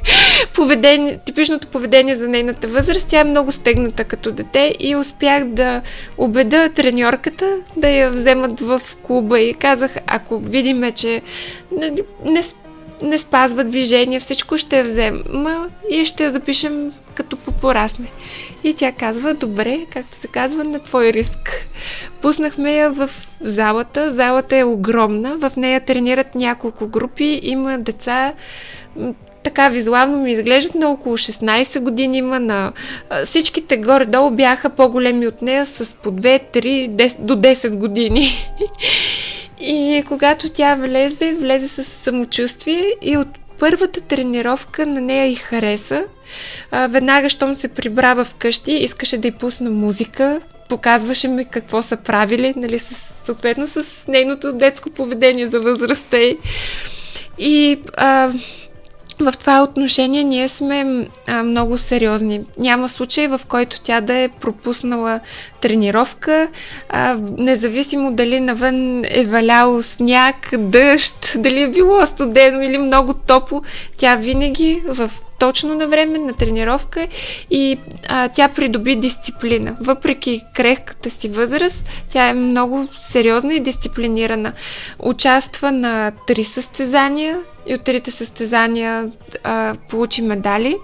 поведение, 0.54 1.18
типичното 1.26 1.66
поведение 1.66 2.14
за 2.14 2.28
нейната 2.28 2.68
възраст. 2.68 3.08
Тя 3.08 3.20
е 3.20 3.24
много 3.24 3.52
стегната 3.52 4.04
като 4.04 4.30
дете 4.30 4.74
и 4.80 4.96
успях 4.96 5.44
да 5.44 5.82
убеда 6.18 6.68
треньорката 6.74 7.56
да 7.76 7.88
я 7.88 8.10
вземат 8.10 8.60
в 8.60 8.82
клуба 9.02 9.40
и 9.40 9.54
казах, 9.54 9.96
ако 10.06 10.38
видиме, 10.38 10.92
че 10.92 11.22
нали, 11.72 12.02
не, 12.24 12.42
не 13.02 13.18
спазва 13.18 13.64
движение, 13.64 14.20
всичко 14.20 14.58
ще 14.58 14.78
я 14.78 14.84
взема 14.84 15.68
и 15.90 16.04
ще 16.04 16.24
я 16.24 16.30
запишем 16.30 16.92
като 17.14 17.36
попорасне. 17.36 18.06
И 18.64 18.74
тя 18.74 18.92
казва, 18.92 19.34
добре, 19.34 19.78
както 19.90 20.16
се 20.16 20.28
казва, 20.28 20.64
на 20.64 20.78
твой 20.78 21.12
риск. 21.12 21.68
Пуснахме 22.22 22.72
я 22.72 22.90
в 22.90 23.10
залата. 23.40 24.10
Залата 24.10 24.56
е 24.56 24.64
огромна. 24.64 25.38
В 25.38 25.52
нея 25.56 25.80
тренират 25.80 26.34
няколко 26.34 26.86
групи. 26.86 27.40
Има 27.42 27.78
деца 27.78 28.32
така 29.44 29.68
визуално 29.68 30.18
ми 30.18 30.32
изглеждат 30.32 30.74
на 30.74 30.88
около 30.88 31.16
16 31.16 31.80
години 31.80 32.18
има 32.18 32.40
на... 32.40 32.72
Всичките 33.24 33.76
горе-долу 33.76 34.30
бяха 34.30 34.70
по-големи 34.70 35.26
от 35.26 35.42
нея 35.42 35.66
с 35.66 35.94
по 35.94 36.12
2, 36.12 36.42
3, 36.52 37.18
до 37.18 37.36
10 37.36 37.70
години. 37.76 38.30
И 39.60 40.04
когато 40.08 40.48
тя 40.48 40.74
влезе, 40.74 41.34
влезе 41.34 41.68
с 41.68 41.84
самочувствие 41.84 42.84
и 43.02 43.16
от 43.16 43.28
първата 43.58 44.00
тренировка 44.00 44.86
на 44.86 45.00
нея 45.00 45.26
и 45.26 45.34
хареса. 45.34 46.04
А, 46.70 46.86
веднага, 46.86 47.28
щом 47.28 47.54
се 47.54 47.68
прибрава 47.68 48.24
вкъщи, 48.24 48.72
искаше 48.72 49.18
да 49.18 49.28
й 49.28 49.32
пусна 49.32 49.70
музика, 49.70 50.40
показваше 50.68 51.28
ми 51.28 51.44
какво 51.44 51.82
са 51.82 51.96
правили, 51.96 52.54
нали, 52.56 52.78
с, 52.78 53.12
съответно 53.24 53.66
с 53.66 54.08
нейното 54.08 54.52
детско 54.52 54.90
поведение 54.90 55.46
за 55.46 55.60
възрастта 55.60 56.18
й. 56.18 56.38
И 57.38 57.80
а, 57.96 58.32
в 59.20 59.32
това 59.40 59.62
отношение 59.62 60.24
ние 60.24 60.48
сме 60.48 61.08
а, 61.26 61.42
много 61.42 61.78
сериозни. 61.78 62.40
Няма 62.58 62.88
случай, 62.88 63.26
в 63.26 63.40
който 63.48 63.80
тя 63.80 64.00
да 64.00 64.14
е 64.14 64.28
пропуснала 64.28 65.20
тренировка, 65.60 66.48
а, 66.88 67.16
независимо 67.38 68.12
дали 68.12 68.40
навън 68.40 69.04
е 69.04 69.24
валяло 69.24 69.82
сняг, 69.82 70.36
дъжд, 70.58 71.32
дали 71.38 71.62
е 71.62 71.68
било 71.68 72.06
студено 72.06 72.62
или 72.62 72.78
много 72.78 73.14
топло, 73.14 73.62
тя 73.96 74.16
винаги 74.16 74.82
в 74.86 75.10
точно 75.38 75.74
на 75.74 75.86
време 75.86 76.18
на 76.18 76.32
тренировка 76.32 77.08
и 77.50 77.78
а, 78.08 78.28
тя 78.28 78.48
придоби 78.48 78.96
дисциплина. 78.96 79.76
Въпреки 79.80 80.42
крехката 80.54 81.10
си 81.10 81.28
възраст, 81.28 81.84
тя 82.08 82.28
е 82.28 82.34
много 82.34 82.88
сериозна 83.10 83.54
и 83.54 83.60
дисциплинирана. 83.60 84.52
Участва 84.98 85.72
на 85.72 86.12
три 86.26 86.44
състезания 86.44 87.38
и 87.66 87.74
от 87.74 87.84
трите 87.84 88.10
състезания 88.10 89.10
а, 89.44 89.74
получи 89.88 90.22
медали. 90.22 90.76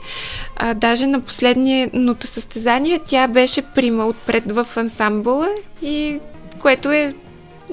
А, 0.57 0.75
даже 0.75 1.07
на 1.07 1.21
последното 1.21 2.27
състезание 2.27 3.01
тя 3.07 3.29
беше 3.29 3.63
прима 3.63 4.07
отпред 4.07 4.53
в 4.53 4.67
ансамбъла 4.77 5.49
и 5.83 6.19
което 6.61 6.93
е 6.93 7.15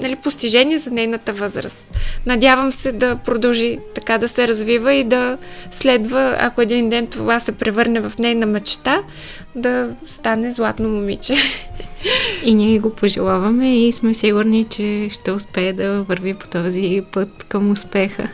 нали, 0.02 0.16
постижение 0.16 0.78
за 0.78 0.90
нейната 0.90 1.32
възраст. 1.32 1.84
Надявам 2.26 2.72
се 2.72 2.92
да 2.92 3.16
продължи 3.16 3.78
така 3.94 4.18
да 4.18 4.28
се 4.28 4.48
развива 4.48 4.94
и 4.94 5.04
да 5.04 5.38
следва, 5.72 6.36
ако 6.40 6.60
един 6.60 6.88
ден 6.88 7.06
това 7.06 7.40
се 7.40 7.52
превърне 7.52 8.00
в 8.00 8.12
нейна 8.18 8.46
мечта, 8.46 9.02
да 9.60 9.94
стане 10.06 10.50
златно 10.50 10.88
момиче. 10.88 11.34
И 12.44 12.54
ние 12.54 12.78
го 12.78 12.90
пожелаваме 12.90 13.86
и 13.86 13.92
сме 13.92 14.14
сигурни, 14.14 14.64
че 14.64 15.08
ще 15.10 15.32
успее 15.32 15.72
да 15.72 16.02
върви 16.02 16.34
по 16.34 16.48
този 16.48 17.02
път 17.12 17.44
към 17.44 17.70
успеха. 17.70 18.28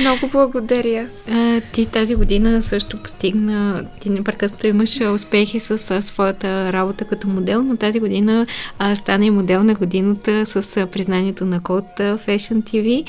Много 0.00 0.28
благодаря. 0.32 1.08
А, 1.30 1.60
ти 1.60 1.86
тази 1.86 2.14
година 2.14 2.62
също 2.62 3.02
постигна, 3.02 3.84
ти 4.00 4.10
непрекъснато 4.10 4.66
имаш 4.66 5.00
успехи 5.00 5.60
с 5.60 5.90
а, 5.90 6.02
своята 6.02 6.72
работа 6.72 7.04
като 7.04 7.28
модел, 7.28 7.62
но 7.62 7.76
тази 7.76 8.00
година 8.00 8.46
а, 8.78 8.94
стана 8.94 9.26
и 9.26 9.30
модел 9.30 9.62
на 9.62 9.74
годината 9.74 10.46
с 10.46 10.76
а, 10.76 10.86
признанието 10.86 11.44
на 11.44 11.62
код 11.62 11.84
Fashion 11.98 12.62
TV. 12.62 13.04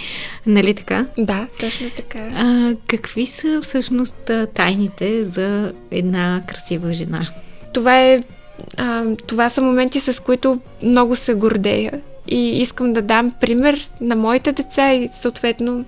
Нали 0.45 0.73
така? 0.73 1.05
Да, 1.17 1.47
точно 1.59 1.89
така. 1.95 2.19
А, 2.35 2.75
какви 2.87 3.25
са 3.25 3.59
всъщност 3.63 4.31
тайните 4.53 5.23
за 5.23 5.73
една 5.91 6.41
красива 6.47 6.93
жена? 6.93 7.27
Това 7.77 8.01
е 8.01 8.19
а, 8.77 9.03
това 9.27 9.49
са 9.49 9.61
моменти, 9.61 9.99
с 9.99 10.23
които 10.23 10.59
много 10.83 11.15
се 11.15 11.33
гордея. 11.33 12.01
И 12.27 12.61
искам 12.61 12.93
да 12.93 13.01
дам 13.01 13.31
пример 13.41 13.89
на 14.01 14.15
моите 14.15 14.51
деца 14.51 14.93
и 14.93 15.07
съответно 15.07 15.85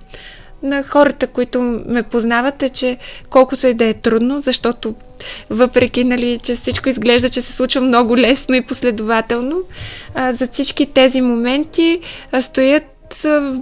на 0.62 0.82
хората, 0.82 1.26
които 1.26 1.82
ме 1.86 2.02
познават, 2.02 2.62
е, 2.62 2.68
че 2.68 2.98
колкото 3.30 3.66
и 3.66 3.74
да 3.74 3.84
е 3.84 3.94
трудно, 3.94 4.40
защото 4.40 4.94
въпреки, 5.50 6.04
нали, 6.04 6.38
че 6.38 6.54
всичко 6.54 6.88
изглежда, 6.88 7.30
че 7.30 7.40
се 7.40 7.52
случва 7.52 7.80
много 7.80 8.16
лесно 8.16 8.54
и 8.54 8.66
последователно, 8.66 9.62
а, 10.14 10.32
за 10.32 10.46
всички 10.46 10.86
тези 10.86 11.20
моменти 11.20 12.00
а, 12.32 12.42
стоят 12.42 13.24
а, 13.24 13.54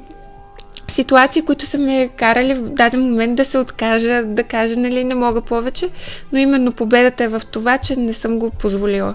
ситуации, 0.90 1.42
които 1.42 1.66
са 1.66 1.78
ме 1.78 2.08
карали 2.16 2.54
в 2.54 2.62
даден 2.62 3.10
момент 3.10 3.36
да 3.36 3.44
се 3.44 3.58
откажа, 3.58 4.22
да 4.24 4.42
кажа, 4.42 4.76
нали, 4.76 5.04
не 5.04 5.14
мога 5.14 5.40
повече, 5.40 5.88
но 6.32 6.38
именно 6.38 6.72
победата 6.72 7.24
е 7.24 7.28
в 7.28 7.42
това, 7.50 7.78
че 7.78 7.96
не 7.96 8.12
съм 8.12 8.38
го 8.38 8.50
позволила. 8.50 9.14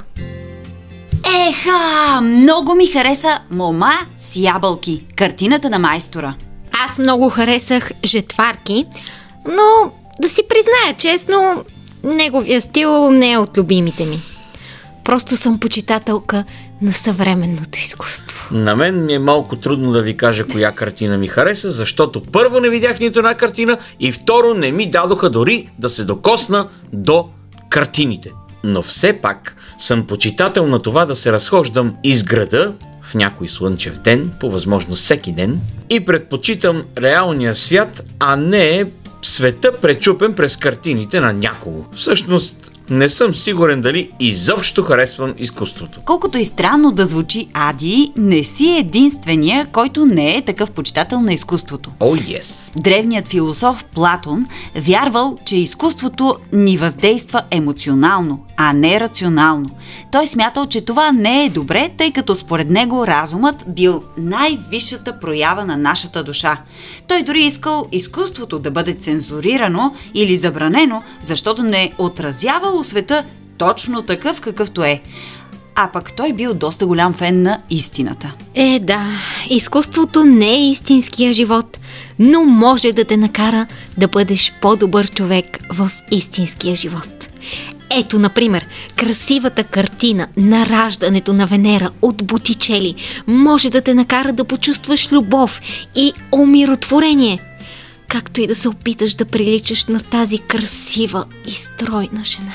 Еха, 1.50 2.22
много 2.22 2.76
ми 2.76 2.88
хареса 2.88 3.40
Мома 3.52 3.94
с 4.18 4.36
ябълки, 4.36 5.06
картината 5.16 5.70
на 5.70 5.80
майстора. 5.80 6.36
Аз 6.86 6.98
много 6.98 7.30
харесах 7.30 7.92
жетварки, 8.06 8.86
но 9.46 9.92
да 10.22 10.30
си 10.30 10.42
призная 10.50 10.98
честно, 10.98 11.64
неговия 12.04 12.62
стил 12.62 13.12
не 13.12 13.32
е 13.32 13.38
от 13.38 13.58
любимите 13.58 14.06
ми. 14.06 14.33
Просто 15.06 15.38
съм 15.38 15.60
почитателка 15.60 16.44
на 16.82 16.94
съвременното 16.94 17.80
изкуство. 17.80 18.56
На 18.56 18.76
мен 18.76 19.06
ми 19.06 19.14
е 19.14 19.20
малко 19.20 19.56
трудно 19.56 19.92
да 19.92 20.02
ви 20.02 20.18
кажа 20.18 20.48
коя 20.48 20.72
картина 20.72 21.18
ми 21.18 21.28
хареса, 21.28 21.72
защото 21.72 22.22
първо 22.22 22.60
не 22.60 22.70
видях 22.70 23.00
нито 23.00 23.20
една 23.20 23.36
картина 23.36 23.78
и 24.00 24.12
второ 24.12 24.54
не 24.54 24.72
ми 24.72 24.90
дадоха 24.90 25.30
дори 25.30 25.70
да 25.80 25.90
се 25.90 26.04
докосна 26.04 26.68
до 26.94 27.30
картините. 27.70 28.32
Но 28.64 28.82
все 28.82 29.14
пак 29.14 29.56
съм 29.78 30.08
почитател 30.08 30.68
на 30.68 30.80
това 30.80 31.06
да 31.06 31.16
се 31.16 31.32
разхождам 31.32 31.96
из 32.04 32.24
града, 32.24 32.74
в 33.02 33.16
някой 33.16 33.48
слънчев 33.48 34.00
ден, 34.00 34.32
по 34.40 34.52
възможност 34.52 35.02
всеки 35.02 35.32
ден, 35.32 35.62
и 35.90 36.06
предпочитам 36.06 36.84
реалния 36.98 37.56
свят, 37.56 38.04
а 38.20 38.36
не 38.36 38.86
света 39.22 39.72
пречупен 39.82 40.34
през 40.34 40.58
картините 40.58 41.20
на 41.20 41.34
някого. 41.34 41.86
Всъщност, 41.96 42.72
не 42.90 43.10
съм 43.10 43.36
сигурен 43.36 43.82
дали 43.82 44.12
изобщо 44.20 44.84
харесвам 44.84 45.34
изкуството. 45.38 46.00
Колкото 46.06 46.38
и 46.38 46.46
странно 46.46 46.92
да 46.92 47.06
звучи 47.06 47.48
Ади, 47.54 48.12
не 48.18 48.44
си 48.44 48.78
единствения, 48.80 49.68
който 49.72 50.06
не 50.06 50.38
е 50.38 50.42
такъв 50.42 50.72
почитател 50.72 51.22
на 51.22 51.34
изкуството. 51.34 51.92
О, 52.00 52.16
oh, 52.16 52.40
yes. 52.40 52.82
Древният 52.82 53.28
философ 53.28 53.86
Платон 53.94 54.46
вярвал, 54.76 55.38
че 55.46 55.58
изкуството 55.58 56.38
ни 56.54 56.78
въздейства 56.78 57.42
емоционално, 57.52 58.40
а 58.58 58.74
не 58.74 59.00
рационално. 59.00 59.70
Той 60.12 60.28
смятал, 60.28 60.66
че 60.66 60.86
това 60.86 61.12
не 61.12 61.46
е 61.46 61.50
добре, 61.50 61.90
тъй 61.98 62.12
като 62.12 62.36
според 62.36 62.70
него 62.70 63.08
разумът 63.08 63.64
бил 63.68 64.04
най-висшата 64.18 65.20
проява 65.20 65.66
на 65.66 65.78
нашата 65.78 66.24
душа. 66.24 66.58
Той 67.08 67.24
дори 67.24 67.42
искал 67.42 67.88
изкуството 67.92 68.60
да 68.60 68.72
бъде 68.72 68.94
цензурирано 68.94 69.96
или 70.14 70.36
забранено, 70.36 71.04
защото 71.22 71.64
не 71.64 71.92
отразявало 71.98 72.84
света 72.84 73.24
точно 73.58 74.02
такъв 74.02 74.42
какъвто 74.42 74.84
е. 74.84 75.02
А 75.76 75.88
пък 75.88 76.14
той 76.14 76.34
бил 76.34 76.54
доста 76.54 76.88
голям 76.88 77.14
фен 77.14 77.42
на 77.42 77.60
истината. 77.70 78.34
Е, 78.56 78.80
да, 78.80 79.08
изкуството 79.50 80.24
не 80.24 80.50
е 80.50 80.70
истинския 80.70 81.34
живот, 81.34 81.78
но 82.20 82.44
може 82.44 82.92
да 82.92 83.06
те 83.06 83.18
накара 83.18 83.68
да 83.98 84.08
бъдеш 84.08 84.54
по-добър 84.62 85.12
човек 85.12 85.60
в 85.70 85.92
истинския 86.12 86.76
живот. 86.76 87.28
Ето, 87.90 88.20
например, 88.20 88.66
красивата 88.96 89.64
картина 89.64 90.28
на 90.38 90.66
раждането 90.66 91.34
на 91.34 91.48
Венера 91.48 91.90
от 92.02 92.24
Бутичели 92.24 92.96
може 93.28 93.70
да 93.70 93.82
те 93.82 93.94
накара 93.94 94.34
да 94.34 94.44
почувстваш 94.44 95.12
любов 95.12 95.62
и 95.96 96.14
умиротворение, 96.32 97.40
както 98.08 98.42
и 98.42 98.48
да 98.48 98.56
се 98.56 98.70
опиташ 98.70 99.14
да 99.14 99.26
приличаш 99.26 99.86
на 99.86 100.00
тази 100.00 100.38
красива 100.38 101.26
и 101.48 101.52
стройна 101.52 102.26
жена. 102.26 102.54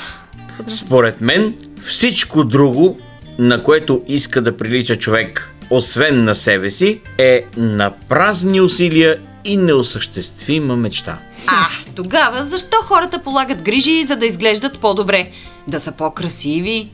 Според 0.67 1.21
мен, 1.21 1.55
всичко 1.85 2.45
друго, 2.45 2.99
на 3.39 3.63
което 3.63 4.03
иска 4.09 4.43
да 4.43 4.57
прилича 4.57 4.97
човек, 4.97 5.55
освен 5.71 6.25
на 6.25 6.35
себе 6.35 6.71
си, 6.71 7.01
е 7.19 7.45
на 7.57 7.93
празни 8.09 8.61
усилия 8.61 9.19
и 9.45 9.57
неосъществима 9.57 10.77
мечта. 10.77 11.19
А, 11.47 11.67
тогава 11.95 12.45
защо 12.45 12.77
хората 12.85 13.19
полагат 13.19 13.63
грижи, 13.63 14.05
за 14.05 14.17
да 14.17 14.27
изглеждат 14.27 14.79
по-добре? 14.79 15.31
Да 15.67 15.81
са 15.81 15.93
по-красиви? 15.93 16.91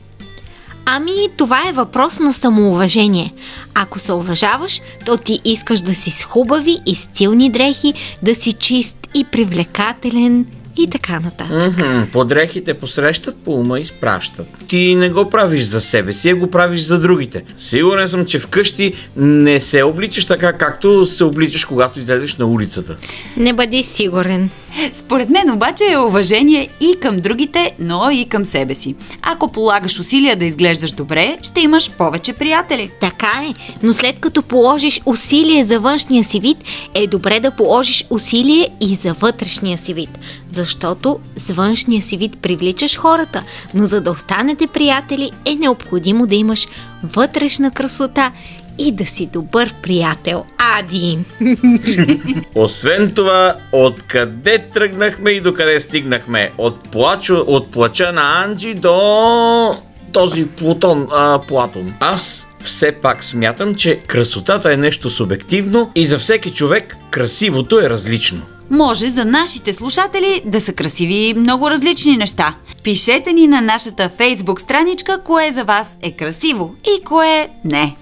Ами, 0.85 1.11
това 1.37 1.69
е 1.69 1.73
въпрос 1.73 2.19
на 2.19 2.33
самоуважение. 2.33 3.33
Ако 3.73 3.99
се 3.99 4.13
уважаваш, 4.13 4.81
то 5.05 5.17
ти 5.17 5.39
искаш 5.45 5.81
да 5.81 5.95
си 5.95 6.11
с 6.11 6.23
хубави 6.23 6.79
и 6.85 6.95
стилни 6.95 7.49
дрехи, 7.49 7.93
да 8.21 8.35
си 8.35 8.53
чист 8.53 9.07
и 9.13 9.23
привлекателен 9.23 10.45
и 10.77 10.87
така 10.89 11.19
нататък. 11.19 11.49
Мгм, 11.49 12.11
Подрехите 12.11 12.73
посрещат, 12.73 13.35
по 13.35 13.53
ума 13.53 13.79
изпращат. 13.79 14.47
Ти 14.67 14.95
не 14.95 15.09
го 15.09 15.29
правиш 15.29 15.63
за 15.63 15.81
себе 15.81 16.13
си, 16.13 16.29
а 16.29 16.35
го 16.35 16.51
правиш 16.51 16.79
за 16.81 16.99
другите. 16.99 17.43
Сигурен 17.57 18.07
съм, 18.07 18.25
че 18.25 18.39
вкъщи 18.39 18.93
не 19.17 19.59
се 19.59 19.83
обличаш 19.83 20.25
така, 20.25 20.53
както 20.53 21.05
се 21.05 21.23
обличаш, 21.23 21.65
когато 21.65 21.99
излезеш 21.99 22.35
на 22.35 22.45
улицата. 22.45 22.95
Не 23.37 23.53
бъди 23.53 23.83
сигурен. 23.83 24.49
Според 24.93 25.29
мен 25.29 25.51
обаче 25.51 25.83
е 25.91 25.97
уважение 25.97 26.69
и 26.81 26.99
към 26.99 27.19
другите, 27.19 27.71
но 27.79 28.09
и 28.11 28.25
към 28.25 28.45
себе 28.45 28.75
си. 28.75 28.95
Ако 29.21 29.51
полагаш 29.51 29.99
усилия 29.99 30.35
да 30.35 30.45
изглеждаш 30.45 30.91
добре, 30.91 31.37
ще 31.43 31.61
имаш 31.61 31.91
повече 31.91 32.33
приятели. 32.33 32.91
Така 33.01 33.31
е, 33.49 33.53
но 33.83 33.93
след 33.93 34.19
като 34.19 34.41
положиш 34.41 35.01
усилие 35.05 35.63
за 35.63 35.79
външния 35.79 36.23
си 36.23 36.39
вид, 36.39 36.57
е 36.93 37.07
добре 37.07 37.39
да 37.39 37.51
положиш 37.51 38.05
усилие 38.09 38.69
и 38.81 38.95
за 38.95 39.13
вътрешния 39.13 39.77
си 39.77 39.93
вид. 39.93 40.19
Защото 40.51 41.19
с 41.37 41.53
външния 41.53 42.01
си 42.01 42.17
вид 42.17 42.37
привличаш 42.41 42.97
хората, 42.97 43.43
но 43.73 43.85
за 43.85 44.01
да 44.01 44.11
останете 44.11 44.67
приятели 44.67 45.31
е 45.45 45.55
необходимо 45.55 46.27
да 46.27 46.35
имаш 46.35 46.67
вътрешна 47.03 47.71
красота 47.71 48.31
и 48.77 48.91
да 48.91 49.05
си 49.05 49.25
добър 49.25 49.73
приятел. 49.81 50.45
Ади! 50.57 51.19
Освен 52.55 53.11
това, 53.15 53.55
откъде 53.71 54.57
тръгнахме 54.73 55.31
и 55.31 55.41
докъде 55.41 55.81
стигнахме? 55.81 56.51
От, 56.57 56.89
плачо, 56.89 57.43
от 57.47 57.71
плача 57.71 58.11
на 58.11 58.43
Анджи 58.43 58.73
до 58.73 59.75
този 60.13 60.47
Плутон, 60.47 61.07
а, 61.11 61.39
Платон. 61.47 61.93
Аз 61.99 62.47
все 62.63 62.91
пак 62.91 63.23
смятам, 63.23 63.75
че 63.75 63.95
красотата 63.97 64.73
е 64.73 64.77
нещо 64.77 65.09
субективно 65.09 65.91
и 65.95 66.05
за 66.05 66.19
всеки 66.19 66.51
човек 66.51 66.97
красивото 67.11 67.79
е 67.79 67.89
различно. 67.89 68.41
Може 68.69 69.09
за 69.09 69.25
нашите 69.25 69.73
слушатели 69.73 70.41
да 70.45 70.61
са 70.61 70.73
красиви 70.73 71.33
много 71.37 71.69
различни 71.69 72.17
неща. 72.17 72.55
Пишете 72.83 73.33
ни 73.33 73.47
на 73.47 73.61
нашата 73.61 74.09
фейсбук 74.17 74.61
страничка 74.61 75.21
кое 75.23 75.51
за 75.51 75.63
вас 75.63 75.97
е 76.01 76.11
красиво 76.11 76.75
и 76.83 77.03
кое 77.03 77.47
не. 77.65 77.95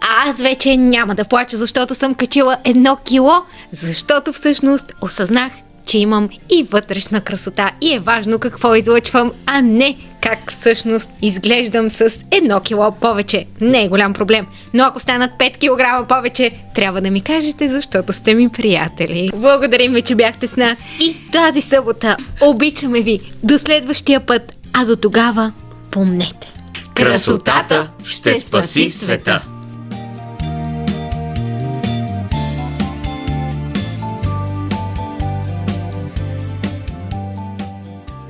А 0.00 0.30
аз 0.30 0.40
вече 0.40 0.76
няма 0.76 1.14
да 1.14 1.24
плача, 1.24 1.56
защото 1.56 1.94
съм 1.94 2.14
качила 2.14 2.56
едно 2.64 2.96
кило, 3.04 3.32
защото 3.72 4.32
всъщност 4.32 4.92
осъзнах, 5.02 5.52
че 5.88 5.98
имам 5.98 6.28
и 6.50 6.66
вътрешна 6.70 7.20
красота 7.20 7.70
и 7.80 7.94
е 7.94 7.98
важно 7.98 8.38
какво 8.38 8.74
излъчвам, 8.74 9.32
а 9.46 9.60
не 9.60 9.96
как 10.20 10.52
всъщност 10.52 11.10
изглеждам 11.22 11.90
с 11.90 12.10
едно 12.30 12.60
кило 12.60 12.92
повече. 12.92 13.46
Не 13.60 13.84
е 13.84 13.88
голям 13.88 14.14
проблем, 14.14 14.46
но 14.74 14.84
ако 14.84 15.00
станат 15.00 15.30
5 15.38 16.02
кг 16.02 16.08
повече, 16.08 16.50
трябва 16.74 17.00
да 17.00 17.10
ми 17.10 17.20
кажете, 17.20 17.68
защото 17.68 18.12
сте 18.12 18.34
ми 18.34 18.48
приятели. 18.48 19.30
Благодарим 19.34 19.92
ви, 19.92 20.02
че 20.02 20.14
бяхте 20.14 20.46
с 20.46 20.56
нас 20.56 20.78
и 21.00 21.16
тази 21.32 21.60
събота. 21.60 22.16
Обичаме 22.42 23.00
ви. 23.00 23.20
До 23.42 23.58
следващия 23.58 24.20
път, 24.20 24.52
а 24.72 24.84
до 24.84 24.96
тогава 24.96 25.52
помнете. 25.90 26.52
Красотата 26.94 27.90
ще 28.04 28.40
спаси 28.40 28.90
света. 28.90 29.42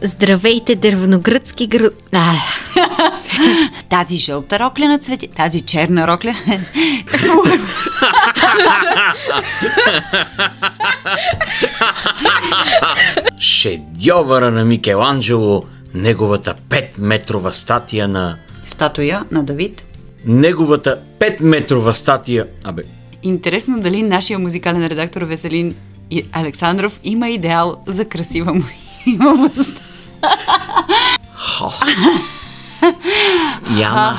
Здравейте, 0.02 0.74
дървногръцки 0.74 1.66
гр... 1.66 1.90
А, 2.12 2.34
Тази 3.88 4.16
жълта 4.16 4.58
рокля 4.58 4.88
на 4.88 4.98
цвети, 4.98 5.28
тази 5.28 5.60
черна 5.60 6.08
рокля. 6.08 6.34
Шедьовъра 13.38 14.50
на 14.50 14.64
Микеланджело, 14.64 15.62
неговата 15.94 16.54
5-метрова 16.68 17.50
статия 17.50 18.08
на... 18.08 18.36
Статуя 18.66 19.24
на 19.30 19.44
Давид. 19.44 19.84
Неговата 20.24 21.00
5-метрова 21.20 21.92
статия... 21.92 22.46
Абе, 22.64 22.82
Интересно 23.22 23.80
дали 23.80 24.02
нашия 24.02 24.38
музикален 24.38 24.86
редактор 24.86 25.22
Веселин 25.22 25.74
Александров 26.32 27.00
има 27.04 27.28
идеал 27.28 27.82
за 27.86 28.04
красива 28.04 28.54
му 28.54 28.64
имамост. 31.60 31.82
Яна... 33.80 34.16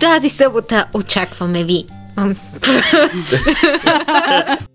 тази 0.00 0.28
събота 0.28 0.86
очакваме 0.94 1.64
ви. 1.64 1.84